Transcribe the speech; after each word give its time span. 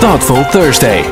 Thoughtful 0.00 0.44
Thursday. 0.44 1.02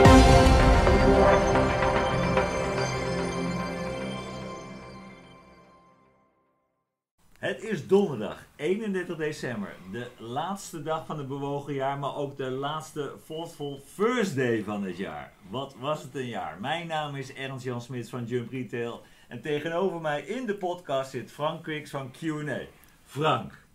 Het 7.38 7.62
is 7.62 7.86
donderdag 7.86 8.44
31 8.56 9.16
december, 9.16 9.74
de 9.92 10.10
laatste 10.18 10.82
dag 10.82 11.06
van 11.06 11.18
het 11.18 11.28
bewogen 11.28 11.74
jaar, 11.74 11.98
maar 11.98 12.16
ook 12.16 12.36
de 12.36 12.50
laatste 12.50 13.12
Thoughtful 13.26 13.80
Thursday 13.96 14.62
van 14.62 14.84
het 14.84 14.96
jaar. 14.96 15.32
Wat 15.50 15.74
was 15.80 16.02
het 16.02 16.14
een 16.14 16.28
jaar? 16.28 16.58
Mijn 16.60 16.86
naam 16.86 17.16
is 17.16 17.32
Ernst 17.32 17.64
Jan 17.64 17.80
Smits 17.80 18.10
van 18.10 18.24
Jump 18.24 18.50
Retail 18.50 19.02
en 19.28 19.40
tegenover 19.40 20.00
mij 20.00 20.22
in 20.22 20.46
de 20.46 20.54
podcast 20.54 21.10
zit 21.10 21.32
Frank 21.32 21.62
Quicks 21.62 21.90
van 21.90 22.10
Q&A. 22.10 22.60
Frank, 23.04 23.65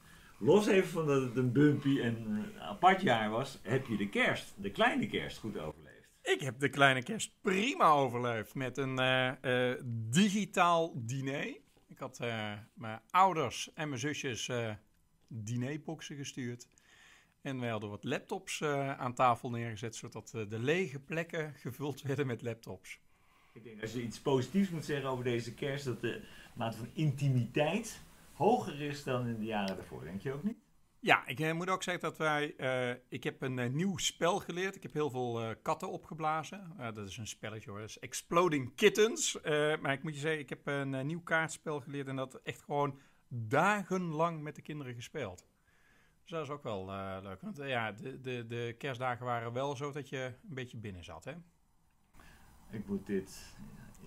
los 0.41 0.67
even 0.67 0.89
van 0.89 1.05
dat 1.05 1.21
het 1.21 1.37
een 1.37 1.51
bumpy 1.51 1.99
en 1.99 2.45
apart 2.59 3.01
jaar 3.01 3.29
was, 3.29 3.59
heb 3.61 3.87
je 3.87 3.97
de 3.97 4.09
kerst, 4.09 4.53
de 4.57 4.71
kleine 4.71 5.07
kerst, 5.07 5.37
goed 5.37 5.57
overleefd? 5.57 5.91
Ik 6.21 6.41
heb 6.41 6.59
de 6.59 6.69
kleine 6.69 7.03
kerst 7.03 7.31
prima 7.41 7.89
overleefd 7.89 8.55
met 8.55 8.77
een 8.77 8.99
eh, 8.99 9.69
eh, 9.71 9.79
digitaal 10.09 10.93
diner. 10.95 11.57
Ik 11.87 11.97
had 11.97 12.19
eh, 12.19 12.53
mijn 12.73 13.01
ouders 13.09 13.73
en 13.73 13.87
mijn 13.87 13.99
zusjes 13.99 14.49
dinerboxen 15.27 16.15
gestuurd. 16.15 16.67
En 17.41 17.59
wij 17.59 17.69
hadden 17.69 17.89
wat 17.89 18.03
laptops 18.03 18.63
aan 18.97 19.13
tafel 19.13 19.49
neergezet, 19.49 19.95
zodat 19.95 20.29
de 20.29 20.59
lege 20.59 20.99
plekken 20.99 21.53
gevuld 21.53 22.01
werden 22.01 22.27
met 22.27 22.41
laptops. 22.41 22.99
Ik 23.53 23.63
denk 23.63 23.81
als 23.81 23.93
je 23.93 24.01
iets 24.01 24.19
positiefs 24.19 24.69
moet 24.69 24.85
zeggen 24.85 25.09
over 25.09 25.23
deze 25.23 25.53
kerst, 25.53 25.85
dat 25.85 26.01
de 26.01 26.21
mate 26.55 26.77
van 26.77 26.89
intimiteit 26.93 28.01
hoger 28.41 28.81
is 28.81 29.03
dan 29.03 29.27
in 29.27 29.39
de 29.39 29.45
jaren 29.45 29.75
daarvoor, 29.75 30.03
denk 30.03 30.21
je 30.21 30.33
ook 30.33 30.43
niet? 30.43 30.57
Ja, 30.99 31.27
ik 31.27 31.39
eh, 31.39 31.53
moet 31.53 31.69
ook 31.69 31.83
zeggen 31.83 32.03
dat 32.03 32.17
wij. 32.17 32.55
eh, 32.55 32.95
ik 33.09 33.23
heb 33.23 33.41
een 33.41 33.59
eh, 33.59 33.69
nieuw 33.69 33.97
spel 33.97 34.39
geleerd. 34.39 34.75
Ik 34.75 34.83
heb 34.83 34.93
heel 34.93 35.09
veel 35.09 35.55
katten 35.61 35.89
opgeblazen. 35.89 36.73
Dat 36.77 37.07
is 37.07 37.17
een 37.17 37.27
spelletje 37.27 37.69
hoor. 37.69 37.79
Dat 37.79 37.89
is 37.89 37.99
Exploding 37.99 38.75
Kittens. 38.75 39.41
Maar 39.81 39.91
ik 39.91 40.03
moet 40.03 40.13
je 40.13 40.19
zeggen, 40.19 40.39
ik 40.39 40.49
heb 40.49 40.67
een 40.67 41.05
nieuw 41.07 41.21
kaartspel 41.21 41.79
geleerd. 41.79 42.07
En 42.07 42.15
dat 42.15 42.35
echt 42.43 42.61
gewoon 42.61 42.99
dagenlang 43.27 44.41
met 44.41 44.55
de 44.55 44.61
kinderen 44.61 44.93
gespeeld. 44.93 45.45
Dus 46.21 46.31
dat 46.31 46.43
is 46.43 46.49
ook 46.49 46.63
wel 46.63 46.85
leuk. 47.21 47.41
Want 47.41 47.57
ja, 47.57 47.91
de, 47.91 48.21
de, 48.21 48.45
de 48.47 48.75
kerstdagen 48.77 49.25
waren 49.25 49.53
wel 49.53 49.75
zo 49.75 49.91
dat 49.91 50.09
je 50.09 50.33
een 50.49 50.55
beetje 50.55 50.77
binnen 50.77 51.03
zat. 51.03 51.23
Hè? 51.23 51.33
Ik 52.69 52.87
moet 52.87 53.05
dit, 53.05 53.55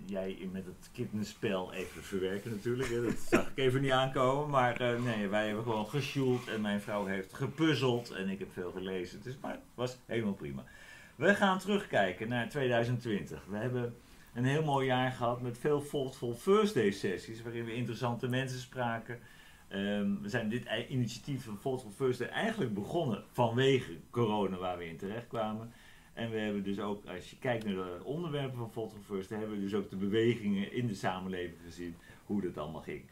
jij 0.05 0.49
met 0.51 0.65
het 0.65 0.89
kittenspel 0.91 1.73
even 1.73 2.03
verwerken 2.03 2.51
natuurlijk. 2.51 2.89
Hè. 2.89 3.03
Dat 3.03 3.17
zag 3.29 3.49
ik 3.49 3.57
even 3.57 3.81
niet 3.81 3.91
aankomen. 3.91 4.49
Maar 4.49 4.81
eh, 4.81 5.03
nee, 5.03 5.27
wij 5.27 5.45
hebben 5.45 5.63
gewoon 5.63 5.87
gesjoeld 5.87 6.47
en 6.47 6.61
mijn 6.61 6.81
vrouw 6.81 7.05
heeft 7.05 7.33
gepuzzeld 7.33 8.11
en 8.11 8.29
ik 8.29 8.39
heb 8.39 8.51
veel 8.53 8.71
gelezen. 8.71 9.21
Dus, 9.21 9.37
maar 9.41 9.51
het 9.51 9.61
was 9.73 9.97
helemaal 10.05 10.33
prima. 10.33 10.63
We 11.15 11.35
gaan 11.35 11.59
terugkijken 11.59 12.29
naar 12.29 12.49
2020. 12.49 13.45
We 13.49 13.57
hebben 13.57 13.95
een 14.33 14.45
heel 14.45 14.63
mooi 14.63 14.85
jaar 14.85 15.11
gehad 15.11 15.41
met 15.41 15.57
veel 15.57 15.87
Thoughtful 15.87 16.33
First 16.33 16.73
Day 16.73 16.91
sessies 16.91 17.41
waarin 17.41 17.65
we 17.65 17.73
interessante 17.73 18.27
mensen 18.27 18.59
spraken. 18.59 19.19
Ehm, 19.67 20.21
we 20.21 20.29
zijn 20.29 20.49
dit 20.49 20.67
initiatief 20.89 21.43
van 21.43 21.59
Thoughtful 21.61 21.91
First 21.91 22.19
Day 22.19 22.27
eigenlijk 22.27 22.73
begonnen 22.73 23.23
vanwege 23.31 23.91
corona 24.09 24.57
waar 24.57 24.77
we 24.77 24.89
in 24.89 24.97
terecht 24.97 25.27
kwamen. 25.27 25.73
En 26.15 26.31
we 26.31 26.37
hebben 26.37 26.63
dus 26.63 26.79
ook, 26.79 27.05
als 27.05 27.29
je 27.29 27.37
kijkt 27.37 27.65
naar 27.65 27.73
de 27.73 27.99
onderwerpen 28.03 28.71
van 28.71 28.91
First, 29.05 29.29
Day, 29.29 29.39
hebben 29.39 29.57
we 29.57 29.63
dus 29.63 29.73
ook 29.73 29.89
de 29.89 29.95
bewegingen 29.95 30.73
in 30.73 30.87
de 30.87 30.93
samenleving 30.93 31.57
gezien, 31.63 31.95
hoe 32.25 32.41
dat 32.41 32.57
allemaal 32.57 32.81
ging. 32.81 33.03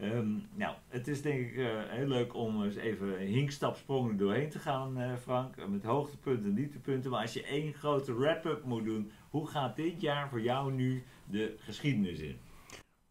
Ehm, 0.00 0.28
nou, 0.54 0.76
het 0.88 1.08
is 1.08 1.22
denk 1.22 1.40
ik 1.40 1.56
eh, 1.56 1.66
heel 1.88 2.06
leuk 2.06 2.34
om 2.34 2.64
eens 2.64 2.76
even 2.76 3.18
hinkstapsprongen 3.18 4.16
doorheen 4.16 4.50
te 4.50 4.58
gaan, 4.58 5.00
eh, 5.00 5.16
Frank. 5.16 5.68
Met 5.68 5.82
hoogtepunten 5.82 6.44
en 6.44 6.54
dieptepunten. 6.54 7.10
Maar 7.10 7.20
als 7.20 7.32
je 7.32 7.44
één 7.44 7.72
grote 7.72 8.14
wrap-up 8.14 8.64
moet 8.64 8.84
doen, 8.84 9.12
hoe 9.30 9.46
gaat 9.46 9.76
dit 9.76 10.00
jaar 10.00 10.28
voor 10.28 10.40
jou 10.40 10.72
nu 10.72 11.04
de 11.24 11.56
geschiedenis 11.58 12.18
in? 12.18 12.38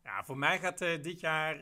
Ja, 0.04 0.24
voor 0.24 0.38
mij 0.38 0.60
gaat 0.60 0.82
eh, 0.82 1.02
dit 1.02 1.20
jaar 1.20 1.56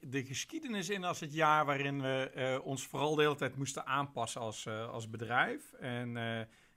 de 0.00 0.24
geschiedenis 0.24 0.90
in 0.90 1.04
als 1.04 1.20
het 1.20 1.34
jaar 1.34 1.64
waarin 1.64 2.00
we 2.00 2.60
ons 2.64 2.86
vooral 2.86 3.14
de 3.14 3.22
hele 3.22 3.36
tijd 3.36 3.56
moesten 3.56 3.86
aanpassen 3.86 4.40
als, 4.40 4.68
als 4.68 5.10
bedrijf. 5.10 5.72
En 5.72 6.16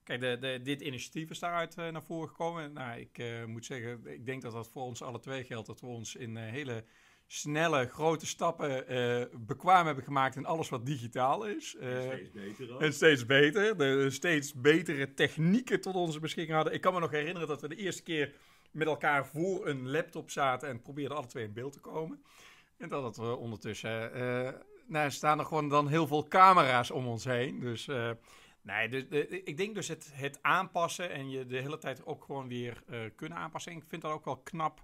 kijk, 0.04 0.20
de, 0.20 0.38
de, 0.40 0.60
dit 0.64 0.82
initiatief 0.82 1.30
is 1.30 1.40
daaruit 1.40 1.76
eh, 1.76 1.88
naar 1.90 2.04
voren 2.04 2.30
gekomen. 2.30 2.74
Nou, 2.74 3.00
ik 3.00 3.18
eh, 3.18 3.46
moet 3.46 3.66
zeggen, 3.66 4.06
ik 4.06 4.26
denk 4.26 4.42
dat 4.42 4.52
dat 4.52 4.70
voor 4.70 4.84
ons 4.84 5.02
alle 5.02 5.20
twee 5.20 5.44
geldt. 5.44 5.68
Dat 5.68 5.82
we 5.82 5.88
ons 5.88 6.16
in 6.16 6.38
eh, 6.38 6.52
hele 6.52 6.84
snelle, 7.28 7.88
grote 7.88 8.26
stappen 8.26 8.86
bekwaam 9.46 9.86
hebben 9.86 10.04
gemaakt 10.04 10.36
in 10.36 10.46
alles 10.46 10.70
wat 10.70 10.86
digitaal 10.86 11.46
is. 11.46 11.76
Eh, 11.76 11.90
Steeds 12.02 12.32
beter 12.32 12.74
ook. 12.74 12.82
en 12.82 12.94
steeds 12.94 13.26
beter. 13.26 13.78
De 13.78 14.10
steeds 14.10 14.54
betere 14.54 15.14
technieken 15.14 15.82
tot 15.82 15.96
onze 15.96 16.20
beschikking 16.20 16.56
hadden. 16.56 16.74
Ik 16.74 16.82
kan 16.82 16.94
me 16.94 17.00
nog 17.00 17.12
herinneren 17.12 17.48
dat 17.48 17.62
we 17.62 17.68
de 17.68 17.76
eerste 17.76 18.04
keer 18.04 18.36
met 18.72 18.88
elkaar 18.88 19.26
voor 19.26 19.68
een 19.68 19.90
laptop 19.90 20.32
zaten 20.32 20.70
en 20.70 20.82
probeerden 20.82 21.18
alle 21.18 21.28
twee 21.28 21.44
in 21.46 21.54
beeld 21.54 21.74
te 21.74 21.80
komen. 21.80 22.24
En 22.78 22.90
dat 22.90 23.18
we 23.18 23.36
ondertussen. 23.36 24.12
nou, 24.88 25.06
er 25.06 25.12
staan 25.12 25.40
er 25.40 25.46
gewoon 25.46 25.70
dan 25.70 25.88
heel 25.88 26.08
veel 26.08 26.28
camera's 26.28 26.92
om 26.92 27.08
ons 27.08 27.24
heen. 27.24 27.60
Dus. 27.60 27.90
Nee, 28.64 28.90
dus, 28.90 29.08
eh, 29.08 29.32
ik 29.32 29.58
denk 29.58 29.76
dus 29.76 29.88
het, 29.88 30.12
het 30.14 30.40
aanpassen 30.42 31.12
en 31.12 31.30
je 31.30 31.46
de 31.46 31.62
hele 31.62 31.78
tijd 31.78 32.06
ook 32.06 32.24
gewoon 32.24 32.48
weer 32.48 32.84
eh, 32.88 33.00
kunnen 33.16 33.38
aanpassen. 33.38 33.72
En 33.72 33.78
ik 33.78 33.84
vind 33.88 34.02
dat 34.02 34.12
ook 34.12 34.26
wel 34.26 34.38
knap 34.38 34.82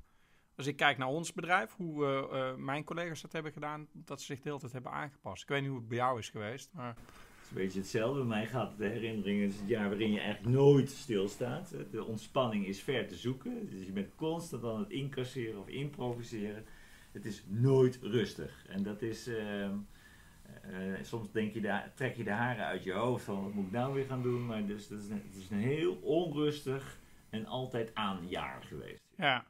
als 0.60 0.68
ik 0.68 0.76
kijk 0.76 0.98
naar 0.98 1.08
ons 1.08 1.34
bedrijf, 1.34 1.76
hoe 1.76 2.06
eh, 2.06 2.50
eh, 2.50 2.56
mijn 2.56 2.84
collega's 2.84 3.22
dat 3.22 3.32
hebben 3.32 3.52
gedaan, 3.52 3.88
dat 3.92 4.20
ze 4.20 4.26
zich 4.26 4.40
de 4.40 4.48
hele 4.48 4.60
tijd 4.60 4.72
hebben 4.72 4.92
aangepast. 4.92 5.44
Ik 5.44 5.50
weet 5.50 5.62
niet 5.62 5.70
hoe 5.70 5.80
het 5.80 5.88
bij 5.88 5.98
jou 5.98 6.20
is 6.20 6.30
geweest, 6.30 6.70
maar... 6.74 6.88
Het 6.88 6.98
is 7.44 7.50
een 7.50 7.64
beetje 7.64 7.80
hetzelfde. 7.80 8.24
Mij 8.24 8.46
gaat 8.46 8.78
de 8.78 8.88
herinnering, 8.88 9.42
het 9.42 9.54
is 9.54 9.60
het 9.60 9.68
jaar 9.68 9.90
waarin 9.90 10.12
je 10.12 10.20
eigenlijk 10.20 10.56
nooit 10.56 10.90
stilstaat. 10.90 11.76
De 11.92 12.04
ontspanning 12.04 12.66
is 12.66 12.82
ver 12.82 13.08
te 13.08 13.16
zoeken. 13.16 13.70
Dus 13.70 13.86
je 13.86 13.92
bent 13.92 14.16
constant 14.16 14.64
aan 14.64 14.80
het 14.80 14.90
incasseren 14.90 15.60
of 15.60 15.68
improviseren. 15.68 16.66
Het 17.12 17.26
is 17.26 17.44
nooit 17.48 18.00
rustig. 18.02 18.66
En 18.68 18.84
dat 18.84 19.02
is, 19.02 19.28
ehm, 19.28 19.38
eh, 19.38 19.72
soms 21.02 21.32
denk 21.32 21.54
je 21.54 21.62
daar, 21.62 21.92
trek 21.96 22.16
je 22.16 22.24
de 22.24 22.32
haren 22.32 22.66
uit 22.66 22.84
je 22.84 22.92
hoofd 22.94 23.24
van 23.26 23.44
wat 23.44 23.54
moet 23.54 23.66
ik 23.66 23.72
nou 23.72 23.94
weer 23.94 24.06
gaan 24.06 24.22
doen. 24.22 24.46
Maar 24.46 24.66
dus, 24.66 24.88
dat 24.88 25.00
is 25.00 25.10
een, 25.10 25.24
het 25.28 25.36
is 25.44 25.50
een 25.50 25.60
heel 25.60 25.96
onrustig 25.96 26.98
en 27.30 27.46
altijd 27.46 27.92
aan 27.96 28.28
jaar 28.28 28.64
geweest. 28.68 29.02
Ja, 29.16 29.46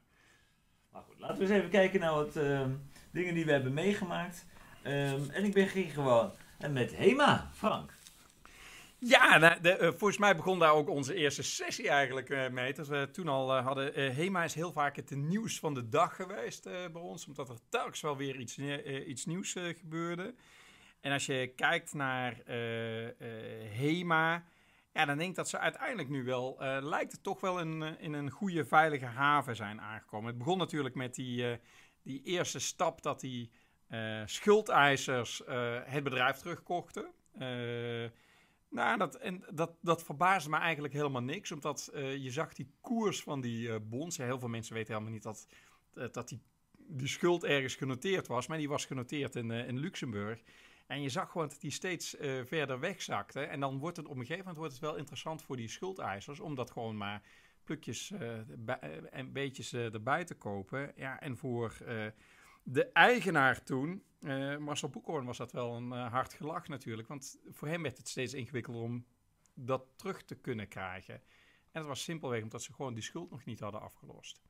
Maar 0.91 1.02
goed, 1.02 1.19
laten 1.19 1.35
we 1.38 1.41
eens 1.41 1.52
even 1.52 1.69
kijken 1.69 2.00
naar 2.00 2.13
wat 2.13 2.35
ehm, 2.35 2.72
dingen 3.12 3.34
die 3.34 3.46
we 3.46 3.52
hebben 3.52 3.74
meegemaakt. 3.74 4.46
Ehm, 4.84 5.30
en 5.31 5.44
ik 5.44 5.53
begin 5.53 5.90
gewoon 5.90 6.31
eh, 6.59 6.69
met 6.69 6.96
Hema, 6.96 7.50
Frank. 7.53 7.97
Ja, 9.01 9.38
nou, 9.38 9.62
de, 9.62 9.72
eh, 9.72 9.88
volgens 9.90 10.18
mij 10.18 10.36
begon 10.36 10.59
daar 10.59 10.74
ook 10.74 10.90
onze 10.90 11.13
eerste 11.13 11.44
sessie 11.44 11.90
eigenlijk 11.90 12.30
eh, 12.30 12.50
mee. 12.50 12.74
Dat 12.74 12.88
we 12.88 13.09
toen 13.12 13.28
al 13.28 13.56
eh, 13.57 13.66
hadden. 13.66 13.94
eh, 13.96 14.16
HEMA 14.16 14.44
is 14.44 14.53
heel 14.53 14.72
vaak 14.72 14.96
het 14.96 15.12
nieuws 15.16 15.59
van 15.59 15.74
de 15.74 15.90
dag 15.90 16.16
geweest 16.16 16.66
eh, 16.66 16.74
bij 16.74 17.01
ons. 17.01 17.28
Omdat 17.28 17.50
er 17.50 17.56
telkens 17.69 18.01
wel 18.01 18.18
weer 18.18 18.36
iets, 18.40 18.57
eh, 18.57 19.07
iets 19.07 19.25
nieuws 19.25 19.56
eh, 19.56 19.63
gebeurde. 19.80 20.34
En 21.01 21.11
als 21.11 21.25
je 21.25 21.53
kijkt 21.55 21.93
naar 21.93 22.41
eh, 22.45 23.07
eh, 23.07 23.15
HEMA. 23.71 24.43
Ja, 24.93 25.05
dan 25.05 25.17
denk 25.17 25.29
ik 25.29 25.35
dat 25.35 25.49
ze 25.49 25.59
uiteindelijk 25.59 26.09
nu 26.09 26.23
wel. 26.23 26.61
eh, 26.61 26.77
lijkt 26.81 27.11
het 27.11 27.23
toch 27.23 27.41
wel 27.41 27.59
in, 27.59 27.81
in 27.99 28.13
een 28.13 28.29
goede, 28.29 28.65
veilige 28.65 29.05
haven 29.05 29.55
zijn 29.55 29.81
aangekomen. 29.81 30.27
Het 30.27 30.38
begon 30.38 30.57
natuurlijk 30.57 30.95
met 30.95 31.15
die, 31.15 31.59
die 32.03 32.23
eerste 32.23 32.59
stap 32.59 33.01
dat 33.01 33.19
die 33.19 33.51
schuldeisers 34.25 35.41
het 35.85 36.03
bedrijf 36.03 36.38
terugkochten. 36.38 37.11
Nou, 38.69 38.97
dat, 38.97 39.15
en 39.15 39.43
dat, 39.53 39.71
dat 39.81 40.03
verbaasde 40.03 40.49
me 40.49 40.57
eigenlijk 40.57 40.93
helemaal 40.93 41.21
niks. 41.21 41.51
Omdat 41.51 41.89
je 41.93 42.31
zag 42.31 42.53
die 42.53 42.71
koers 42.81 43.21
van 43.23 43.41
die 43.41 43.69
eh, 43.69 43.75
bonds. 43.83 44.17
Heel 44.17 44.39
veel 44.39 44.47
mensen 44.47 44.73
weten 44.73 44.93
helemaal 44.93 45.13
niet 45.13 45.23
dat, 45.23 45.47
dat 46.11 46.29
die, 46.29 46.41
die 46.77 47.07
schuld 47.07 47.43
ergens 47.43 47.75
genoteerd 47.75 48.27
was. 48.27 48.47
Maar 48.47 48.57
die 48.57 48.69
was 48.69 48.85
genoteerd 48.85 49.35
in, 49.35 49.51
in 49.51 49.79
Luxemburg. 49.79 50.41
En 50.89 51.01
je 51.01 51.09
zag 51.09 51.31
gewoon 51.31 51.47
dat 51.47 51.61
die 51.61 51.72
steeds 51.72 52.16
eh, 52.16 52.45
verder 52.45 52.79
wegzakte. 52.79 53.41
En 53.41 53.59
dan 53.59 53.77
wordt 53.77 53.97
het 53.97 54.05
op 54.05 54.11
een 54.11 54.19
gegeven 54.19 54.39
moment 54.39 54.57
wordt 54.57 54.73
het 54.73 54.81
wel 54.81 54.95
interessant 54.95 55.41
voor 55.41 55.57
die 55.57 55.67
schuldeisers. 55.67 56.39
Om 56.39 56.56
dat 56.56 56.71
gewoon 56.71 56.97
maar 56.97 57.21
plukjes 57.63 58.12
eh, 58.12 58.39
eh, 58.39 58.77
en 59.12 59.31
beetjes 59.31 59.74
erbij 59.74 60.24
te 60.24 60.36
kopen. 60.36 60.94
Ja, 60.95 61.19
en 61.19 61.38
voor 61.38 61.77
de 62.63 62.91
eigenaar 62.91 63.63
toen, 63.63 64.03
Marcel 64.59 64.89
Boekhoorn, 64.89 65.25
was 65.25 65.38
dat 65.38 65.51
wel 65.51 65.75
een 65.75 65.91
hard 65.91 66.33
gelach 66.33 66.68
natuurlijk. 66.68 67.07
Want 67.07 67.39
voor 67.50 67.68
hem 67.68 67.81
werd 67.81 67.97
het 67.97 68.07
steeds 68.07 68.33
ingewikkelder 68.33 68.81
om 68.81 69.06
dat 69.53 69.83
terug 69.95 70.24
te 70.24 70.36
kunnen 70.36 70.68
krijgen. 70.68 71.15
En 71.71 71.81
dat 71.81 71.86
was 71.86 72.03
simpelweg 72.03 72.44
omdat 72.44 72.63
ze 72.63 72.74
gewoon 72.74 72.94
die 72.94 73.03
schuld 73.03 73.31
nog 73.31 73.45
niet 73.45 73.59
hadden 73.59 73.81
afgelost. 73.81 74.41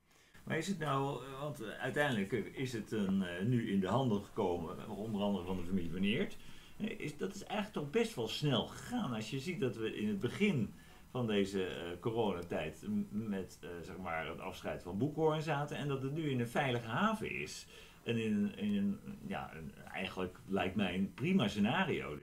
Maar 0.44 0.56
is 0.56 0.66
het 0.66 0.78
nou, 0.78 1.20
want 1.40 1.62
uiteindelijk 1.78 2.32
is 2.32 2.72
het 2.72 2.92
een, 2.92 3.22
eh, 3.22 3.44
nu 3.44 3.70
in 3.72 3.80
de 3.80 3.86
handel 3.88 4.20
gekomen, 4.20 4.88
onder 4.88 5.20
andere 5.22 5.44
van 5.44 5.56
de 5.56 5.62
familie 5.64 5.90
Wanneert. 5.92 6.36
Eh, 6.76 6.98
Is, 7.00 7.16
dat 7.16 7.34
is 7.34 7.44
eigenlijk 7.44 7.72
toch 7.72 7.90
best 7.90 8.14
wel 8.14 8.28
snel 8.28 8.66
gegaan. 8.66 9.12
Als 9.14 9.30
je 9.30 9.38
ziet 9.38 9.60
dat 9.60 9.76
we 9.76 9.96
in 9.96 10.08
het 10.08 10.20
begin 10.20 10.74
van 11.10 11.26
deze 11.26 11.64
eh, 11.66 12.00
coronatijd 12.00 12.86
met 13.10 13.58
zeg 13.82 13.96
maar 13.98 14.26
het 14.26 14.40
afscheid 14.40 14.82
van 14.82 14.98
Boekhoorn 14.98 15.42
zaten 15.42 15.76
en 15.76 15.88
dat 15.88 16.02
het 16.02 16.12
nu 16.12 16.30
in 16.30 16.40
een 16.40 16.48
veilige 16.48 16.86
haven 16.88 17.30
is. 17.30 17.66
En 18.04 18.16
in, 18.18 18.52
een- 18.56 18.98
ja, 19.26 19.52
eigenlijk 19.92 20.38
lijkt 20.46 20.74
mij 20.76 20.94
een 20.94 21.14
prima 21.14 21.48
scenario. 21.48 22.18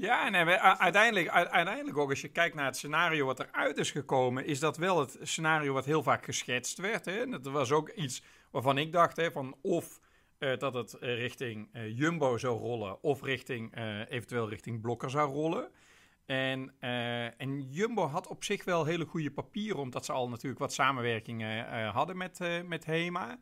Ja, 0.00 0.28
nee, 0.28 0.44
uiteindelijk, 0.58 1.28
uiteindelijk 1.28 1.98
ook 1.98 2.10
als 2.10 2.20
je 2.20 2.28
kijkt 2.28 2.54
naar 2.54 2.64
het 2.64 2.76
scenario 2.76 3.26
wat 3.26 3.40
eruit 3.40 3.78
is 3.78 3.90
gekomen, 3.90 4.44
is 4.44 4.60
dat 4.60 4.76
wel 4.76 5.00
het 5.00 5.18
scenario 5.22 5.72
wat 5.72 5.84
heel 5.84 6.02
vaak 6.02 6.24
geschetst 6.24 6.78
werd. 6.78 7.04
Hè? 7.04 7.28
Dat 7.28 7.44
was 7.44 7.72
ook 7.72 7.88
iets 7.88 8.22
waarvan 8.50 8.78
ik 8.78 8.92
dacht, 8.92 9.16
hè, 9.16 9.30
van 9.30 9.56
of 9.62 10.00
uh, 10.38 10.58
dat 10.58 10.74
het 10.74 10.96
richting 11.00 11.68
uh, 11.72 11.98
Jumbo 11.98 12.38
zou 12.38 12.58
rollen, 12.58 13.02
of 13.02 13.22
richting, 13.22 13.76
eventueel 14.08 14.48
richting 14.48 14.80
Blokker 14.80 15.10
zou 15.10 15.32
rollen. 15.32 15.70
En, 16.26 16.74
en, 17.38 17.62
Jumbo 17.70 18.06
had 18.06 18.26
op 18.26 18.44
zich 18.44 18.64
wel 18.64 18.84
hele 18.84 19.04
goede 19.04 19.30
papieren, 19.30 19.80
omdat 19.80 20.04
ze 20.04 20.12
al 20.12 20.28
natuurlijk 20.28 20.60
wat 20.60 20.72
samenwerkingen 20.72 21.84
hadden 21.84 22.16
met, 22.16 22.38
met 22.66 22.84
HEMA. 22.84 23.38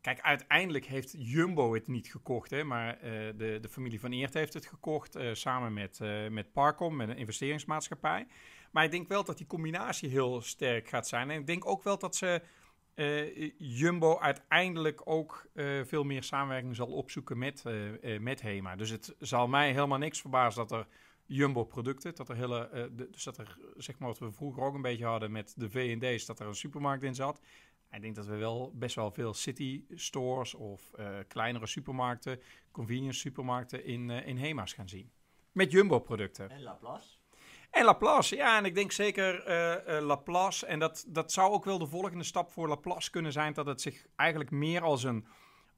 Kijk, 0.00 0.20
uiteindelijk 0.20 0.84
heeft 0.84 1.14
Jumbo 1.18 1.74
het 1.74 1.88
niet 1.88 2.08
gekocht, 2.08 2.50
hè, 2.50 2.64
maar 2.64 2.98
de, 3.36 3.58
de 3.60 3.68
familie 3.68 4.00
van 4.00 4.12
Eert 4.12 4.34
heeft 4.34 4.54
het 4.54 4.66
gekocht 4.66 5.18
samen 5.32 5.72
met, 5.72 6.00
met 6.30 6.52
Parcom, 6.52 6.96
met 6.96 7.08
een 7.08 7.16
investeringsmaatschappij. 7.16 8.26
Maar 8.72 8.84
ik 8.84 8.90
denk 8.90 9.08
wel 9.08 9.24
dat 9.24 9.36
die 9.38 9.46
combinatie 9.46 10.08
heel 10.08 10.40
sterk 10.40 10.88
gaat 10.88 11.08
zijn. 11.08 11.30
En 11.30 11.40
ik 11.40 11.46
denk 11.46 11.66
ook 11.66 11.82
wel 11.82 11.98
dat 11.98 12.16
ze 12.16 12.42
Jumbo 13.58 14.18
uiteindelijk 14.18 15.00
ook 15.04 15.46
veel 15.84 16.04
meer 16.04 16.22
samenwerking 16.22 16.76
zal 16.76 16.86
opzoeken 16.86 17.38
met, 17.38 17.64
met 18.20 18.42
HEMA. 18.42 18.76
Dus 18.76 18.90
het 18.90 19.14
zal 19.18 19.48
mij 19.48 19.72
helemaal 19.72 19.98
niks 19.98 20.20
verbazen 20.20 20.66
dat 20.66 20.78
er 20.78 20.86
Jumbo-producten, 21.26 22.14
dat 22.14 22.28
er 22.28 22.36
hele, 22.36 22.90
dus 23.10 23.24
dat 23.24 23.38
er, 23.38 23.58
zeg 23.76 23.98
maar 23.98 24.08
wat 24.08 24.18
we 24.18 24.32
vroeger 24.32 24.62
ook 24.62 24.74
een 24.74 24.82
beetje 24.82 25.04
hadden 25.04 25.32
met 25.32 25.54
de 25.56 25.70
V&D's, 25.70 26.26
dat 26.26 26.40
er 26.40 26.46
een 26.46 26.54
supermarkt 26.54 27.02
in 27.02 27.14
zat. 27.14 27.40
Ik 27.94 28.02
denk 28.02 28.14
dat 28.14 28.26
we 28.26 28.36
wel 28.36 28.72
best 28.74 28.94
wel 28.94 29.10
veel 29.10 29.34
city 29.34 29.84
stores 29.90 30.54
of 30.54 30.90
kleinere 31.28 31.66
supermarkten, 31.66 32.40
convenience 32.70 33.18
supermarkten 33.18 33.84
in, 33.84 34.10
in 34.10 34.38
HEMA's 34.38 34.72
gaan 34.72 34.88
zien. 34.88 35.12
Met 35.52 35.70
Jumbo-producten. 35.70 36.50
En 36.50 36.62
Laplace? 36.62 37.08
En 37.70 37.84
Laplace, 37.84 38.36
ja, 38.36 38.58
en 38.58 38.64
ik 38.64 38.74
denk 38.74 38.92
zeker 38.92 39.48
uh, 39.48 39.96
uh, 39.96 40.06
Laplace. 40.06 40.66
En 40.66 40.78
dat, 40.78 41.04
dat 41.08 41.32
zou 41.32 41.52
ook 41.52 41.64
wel 41.64 41.78
de 41.78 41.86
volgende 41.86 42.24
stap 42.24 42.50
voor 42.50 42.68
Laplace 42.68 43.10
kunnen 43.10 43.32
zijn. 43.32 43.52
Dat 43.52 43.66
het 43.66 43.80
zich 43.80 44.06
eigenlijk 44.16 44.50
meer 44.50 44.82
als 44.82 45.02
een, 45.02 45.26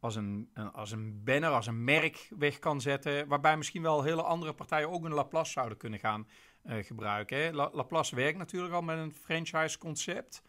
als 0.00 0.16
een, 0.16 0.50
als 0.72 0.90
een 0.90 1.24
banner, 1.24 1.50
als 1.50 1.66
een 1.66 1.84
merk 1.84 2.28
weg 2.38 2.58
kan 2.58 2.80
zetten. 2.80 3.28
Waarbij 3.28 3.56
misschien 3.56 3.82
wel 3.82 4.02
hele 4.02 4.22
andere 4.22 4.52
partijen 4.52 4.90
ook 4.90 5.04
een 5.04 5.14
Laplace 5.14 5.52
zouden 5.52 5.78
kunnen 5.78 5.98
gaan 5.98 6.28
gebruiken. 6.64 7.38
Hè. 7.38 7.50
La, 7.50 7.70
Laplace 7.72 8.16
werkt 8.16 8.38
natuurlijk 8.38 8.74
al 8.74 8.82
met 8.82 8.98
een 8.98 9.14
franchise 9.14 9.78
concept. 9.78 10.42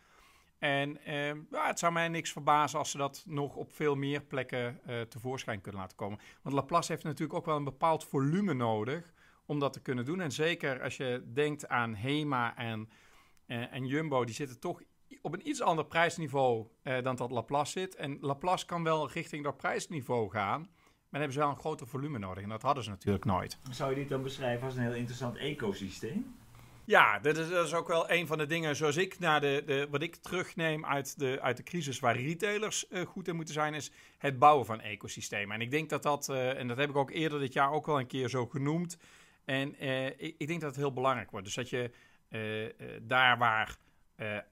En 0.59 0.97
ja, 1.51 1.67
het 1.67 1.79
zou 1.79 1.93
mij 1.93 2.07
niks 2.07 2.31
verbazen 2.31 2.79
als 2.79 2.91
ze 2.91 2.97
dat 2.97 3.23
nog 3.25 3.55
op 3.55 3.71
veel 3.71 3.95
meer 3.95 4.21
plekken 4.21 4.79
tevoorschijn 5.09 5.61
kunnen 5.61 5.81
laten 5.81 5.97
komen. 5.97 6.19
Want 6.41 6.55
Laplace 6.55 6.91
heeft 6.91 7.03
natuurlijk 7.03 7.37
ook 7.39 7.45
wel 7.45 7.55
een 7.55 7.63
bepaald 7.63 8.05
volume 8.05 8.53
nodig 8.53 9.13
om 9.47 9.59
dat 9.59 9.73
te 9.73 9.81
kunnen 9.81 10.05
doen. 10.05 10.21
En 10.21 10.31
zeker 10.31 10.81
als 10.81 10.97
je 10.97 11.23
denkt 11.33 11.67
aan 11.67 11.95
HEMA 11.95 12.57
en, 12.57 12.89
uh, 13.47 13.73
en 13.73 13.85
Jumbo, 13.85 14.25
die 14.25 14.35
zitten 14.35 14.59
toch 14.59 14.81
op 15.21 15.33
een 15.33 15.47
iets 15.47 15.61
ander 15.61 15.85
prijsniveau 15.85 16.67
uh, 16.83 17.01
dan 17.01 17.15
dat 17.15 17.31
Laplace 17.31 17.71
zit. 17.71 17.95
En 17.95 18.17
Laplace 18.21 18.65
kan 18.65 18.83
wel 18.83 19.11
richting 19.11 19.43
dat 19.43 19.57
prijsniveau 19.57 20.29
gaan, 20.29 20.59
maar 20.59 20.69
dan 21.09 21.19
hebben 21.19 21.33
ze 21.33 21.39
wel 21.39 21.49
een 21.49 21.59
groter 21.59 21.87
volume 21.87 22.19
nodig. 22.19 22.43
En 22.43 22.49
dat 22.49 22.61
hadden 22.61 22.83
ze 22.83 22.89
natuurlijk 22.89 23.25
nooit. 23.25 23.59
Zou 23.69 23.89
je 23.89 23.95
dit 23.95 24.09
dan 24.09 24.23
beschrijven 24.23 24.65
als 24.65 24.75
een 24.75 24.83
heel 24.83 24.93
interessant 24.93 25.37
ecosysteem? 25.37 26.35
Ja, 26.87 27.19
dat 27.19 27.37
is, 27.37 27.73
ook 27.73 27.87
wel 27.87 28.11
een 28.11 28.27
van 28.27 28.37
de 28.37 28.45
dingen 28.45 28.75
zoals 28.75 28.97
ik 28.97 29.19
naar 29.19 29.41
de, 29.41 29.63
de, 29.65 29.87
wat 29.89 30.01
ik 30.01 30.15
terugneem 30.15 30.85
uit 30.85 31.19
de, 31.19 31.37
uit 31.41 31.57
de 31.57 31.63
crisis 31.63 31.99
waar 31.99 32.17
retailers 32.17 32.85
uh, 32.89 33.05
goed 33.05 33.27
in 33.27 33.35
moeten 33.35 33.53
zijn, 33.53 33.73
is 33.73 33.91
het 34.17 34.39
bouwen 34.39 34.65
van 34.65 34.81
ecosystemen. 34.81 35.55
En 35.55 35.61
ik 35.61 35.71
denk 35.71 35.89
dat 35.89 36.03
dat, 36.03 36.27
uh, 36.29 36.59
en 36.59 36.67
dat 36.67 36.77
heb 36.77 36.89
ik 36.89 36.95
ook 36.95 37.11
eerder 37.11 37.39
dit 37.39 37.53
jaar 37.53 37.71
ook 37.71 37.85
wel 37.85 37.99
een 37.99 38.07
keer 38.07 38.29
zo 38.29 38.45
genoemd, 38.45 38.97
en 39.45 39.83
uh, 39.83 40.05
ik, 40.05 40.35
ik, 40.37 40.47
denk 40.47 40.61
dat 40.61 40.69
het 40.69 40.79
heel 40.79 40.93
belangrijk 40.93 41.31
wordt. 41.31 41.45
Dus 41.45 41.55
dat 41.55 41.69
je 41.69 41.91
daar 43.01 43.37
waar 43.37 43.77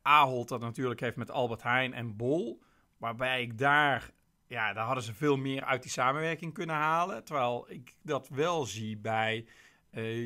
Ahold 0.02 0.48
dat 0.48 0.62
natuurlijk 0.62 1.00
heeft 1.00 1.16
met 1.16 1.32
Albert 1.32 1.64
Heijn 1.64 1.94
en 1.94 2.16
Bol, 2.16 2.62
waarbij 2.98 3.42
ik 3.42 3.58
daar, 3.58 4.12
ja, 4.48 4.74
daar 4.74 4.86
hadden 4.86 5.04
ze 5.04 5.14
veel 5.14 5.38
meer 5.38 5.64
uit 5.64 5.82
die 5.82 5.92
samenwerking 5.92 6.54
kunnen 6.54 6.76
halen. 6.76 7.24
Terwijl 7.24 7.66
ik 7.70 7.94
dat 8.02 8.28
wel 8.28 8.66
zie 8.66 8.98
bij 8.98 9.46